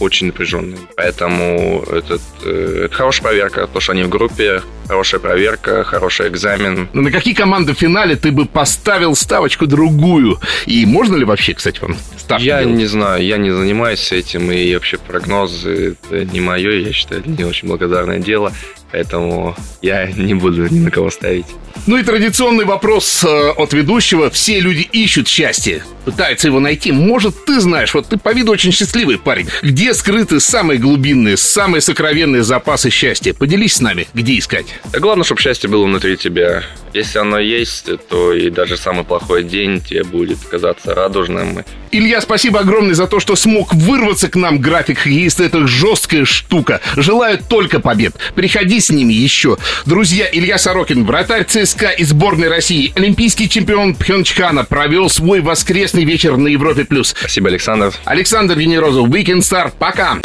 очень 0.00 0.28
напряженные. 0.28 0.78
Поэтому 0.96 1.82
этот, 1.90 2.20
э, 2.44 2.82
это 2.84 2.94
хорошая 2.94 3.22
проверка, 3.22 3.66
то, 3.66 3.80
что 3.80 3.92
они 3.92 4.04
в 4.04 4.08
группе, 4.08 4.62
хорошая 4.86 5.20
проверка, 5.20 5.82
хороший 5.82 6.28
экзамен. 6.28 6.88
Ну, 6.92 7.02
на 7.02 7.10
какие 7.10 7.34
команды 7.34 7.74
в 7.74 7.78
финале 7.78 8.14
ты 8.14 8.30
бы 8.30 8.46
поставил 8.46 9.16
ставочку 9.16 9.66
другую? 9.66 10.38
И 10.66 10.86
можно 10.86 11.16
ли 11.16 11.24
вообще, 11.24 11.54
кстати, 11.54 11.80
вам 11.80 11.96
ставку 12.16 12.44
Я 12.44 12.60
делать? 12.60 12.76
не 12.76 12.86
знаю, 12.86 13.24
я 13.24 13.38
не 13.38 13.50
занимаюсь 13.50 14.12
этим, 14.12 14.52
и 14.52 14.72
вообще 14.74 14.98
прогнозы 14.98 15.96
это 16.10 16.24
не 16.26 16.40
мое, 16.40 16.78
я 16.78 16.92
считаю, 16.92 17.20
это 17.22 17.30
не 17.30 17.44
очень 17.44 17.66
благодарное 17.66 18.20
дело. 18.20 18.52
Поэтому 18.90 19.54
я 19.82 20.06
не 20.06 20.34
буду 20.34 20.66
ни 20.68 20.78
на 20.80 20.90
кого 20.90 21.10
ставить. 21.10 21.46
Ну 21.86 21.96
и 21.96 22.02
традиционный 22.02 22.64
вопрос 22.64 23.24
э, 23.24 23.50
от 23.50 23.72
ведущего. 23.72 24.30
Все 24.30 24.60
люди 24.60 24.88
ищут 24.92 25.28
счастье, 25.28 25.84
пытаются 26.04 26.48
его 26.48 26.60
найти. 26.60 26.92
Может, 26.92 27.44
ты 27.44 27.60
знаешь, 27.60 27.94
вот 27.94 28.08
ты 28.08 28.18
по 28.18 28.32
виду 28.32 28.52
очень 28.52 28.72
счастливый 28.72 29.18
парень. 29.18 29.48
Где 29.62 29.94
скрыты 29.94 30.40
самые 30.40 30.78
глубинные, 30.78 31.36
самые 31.36 31.80
сокровенные 31.80 32.42
запасы 32.42 32.90
счастья? 32.90 33.32
Поделись 33.32 33.74
с 33.74 33.80
нами, 33.80 34.06
где 34.14 34.38
искать. 34.38 34.66
Да 34.92 34.98
главное, 34.98 35.24
чтобы 35.24 35.40
счастье 35.40 35.70
было 35.70 35.84
внутри 35.84 36.16
тебя. 36.16 36.62
Если 36.94 37.18
оно 37.18 37.38
есть, 37.38 37.88
то 38.08 38.32
и 38.32 38.50
даже 38.50 38.76
самый 38.76 39.04
плохой 39.04 39.44
день 39.44 39.80
тебе 39.80 40.04
будет 40.04 40.38
казаться 40.40 40.94
радужным. 40.94 41.64
Илья, 41.90 42.20
спасибо 42.20 42.60
огромное 42.60 42.94
за 42.94 43.06
то, 43.06 43.18
что 43.20 43.34
смог 43.36 43.72
вырваться 43.72 44.28
к 44.28 44.36
нам. 44.36 44.58
График 44.58 44.98
хоккеиста– 44.98 45.44
это 45.44 45.66
жесткая 45.66 46.24
штука. 46.24 46.80
Желаю 46.96 47.38
только 47.38 47.80
побед. 47.80 48.14
Приходи 48.34 48.77
с 48.80 48.90
ними 48.90 49.12
еще. 49.12 49.56
Друзья, 49.86 50.28
Илья 50.30 50.58
Сорокин, 50.58 51.04
вратарь 51.04 51.44
ЦСКА 51.44 51.88
и 51.90 52.04
сборной 52.04 52.48
России, 52.48 52.92
олимпийский 52.94 53.48
чемпион 53.48 53.94
Пхенчхана, 53.94 54.64
провел 54.64 55.08
свой 55.10 55.40
воскресный 55.40 56.04
вечер 56.04 56.36
на 56.36 56.48
Европе+. 56.48 56.84
плюс. 56.84 57.14
Спасибо, 57.18 57.48
Александр. 57.48 57.92
Александр 58.04 58.58
Генерозов, 58.58 59.08
Weekend 59.08 59.40
Star. 59.40 59.72
Пока. 59.78 60.18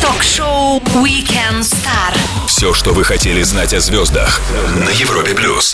Ток-шоу 0.00 0.80
Weekend 1.02 1.60
Star. 1.60 2.16
Все, 2.46 2.72
что 2.72 2.92
вы 2.92 3.04
хотели 3.04 3.42
знать 3.42 3.74
о 3.74 3.80
звездах 3.80 4.40
на 4.76 4.90
Европе+. 4.90 5.34
плюс. 5.34 5.66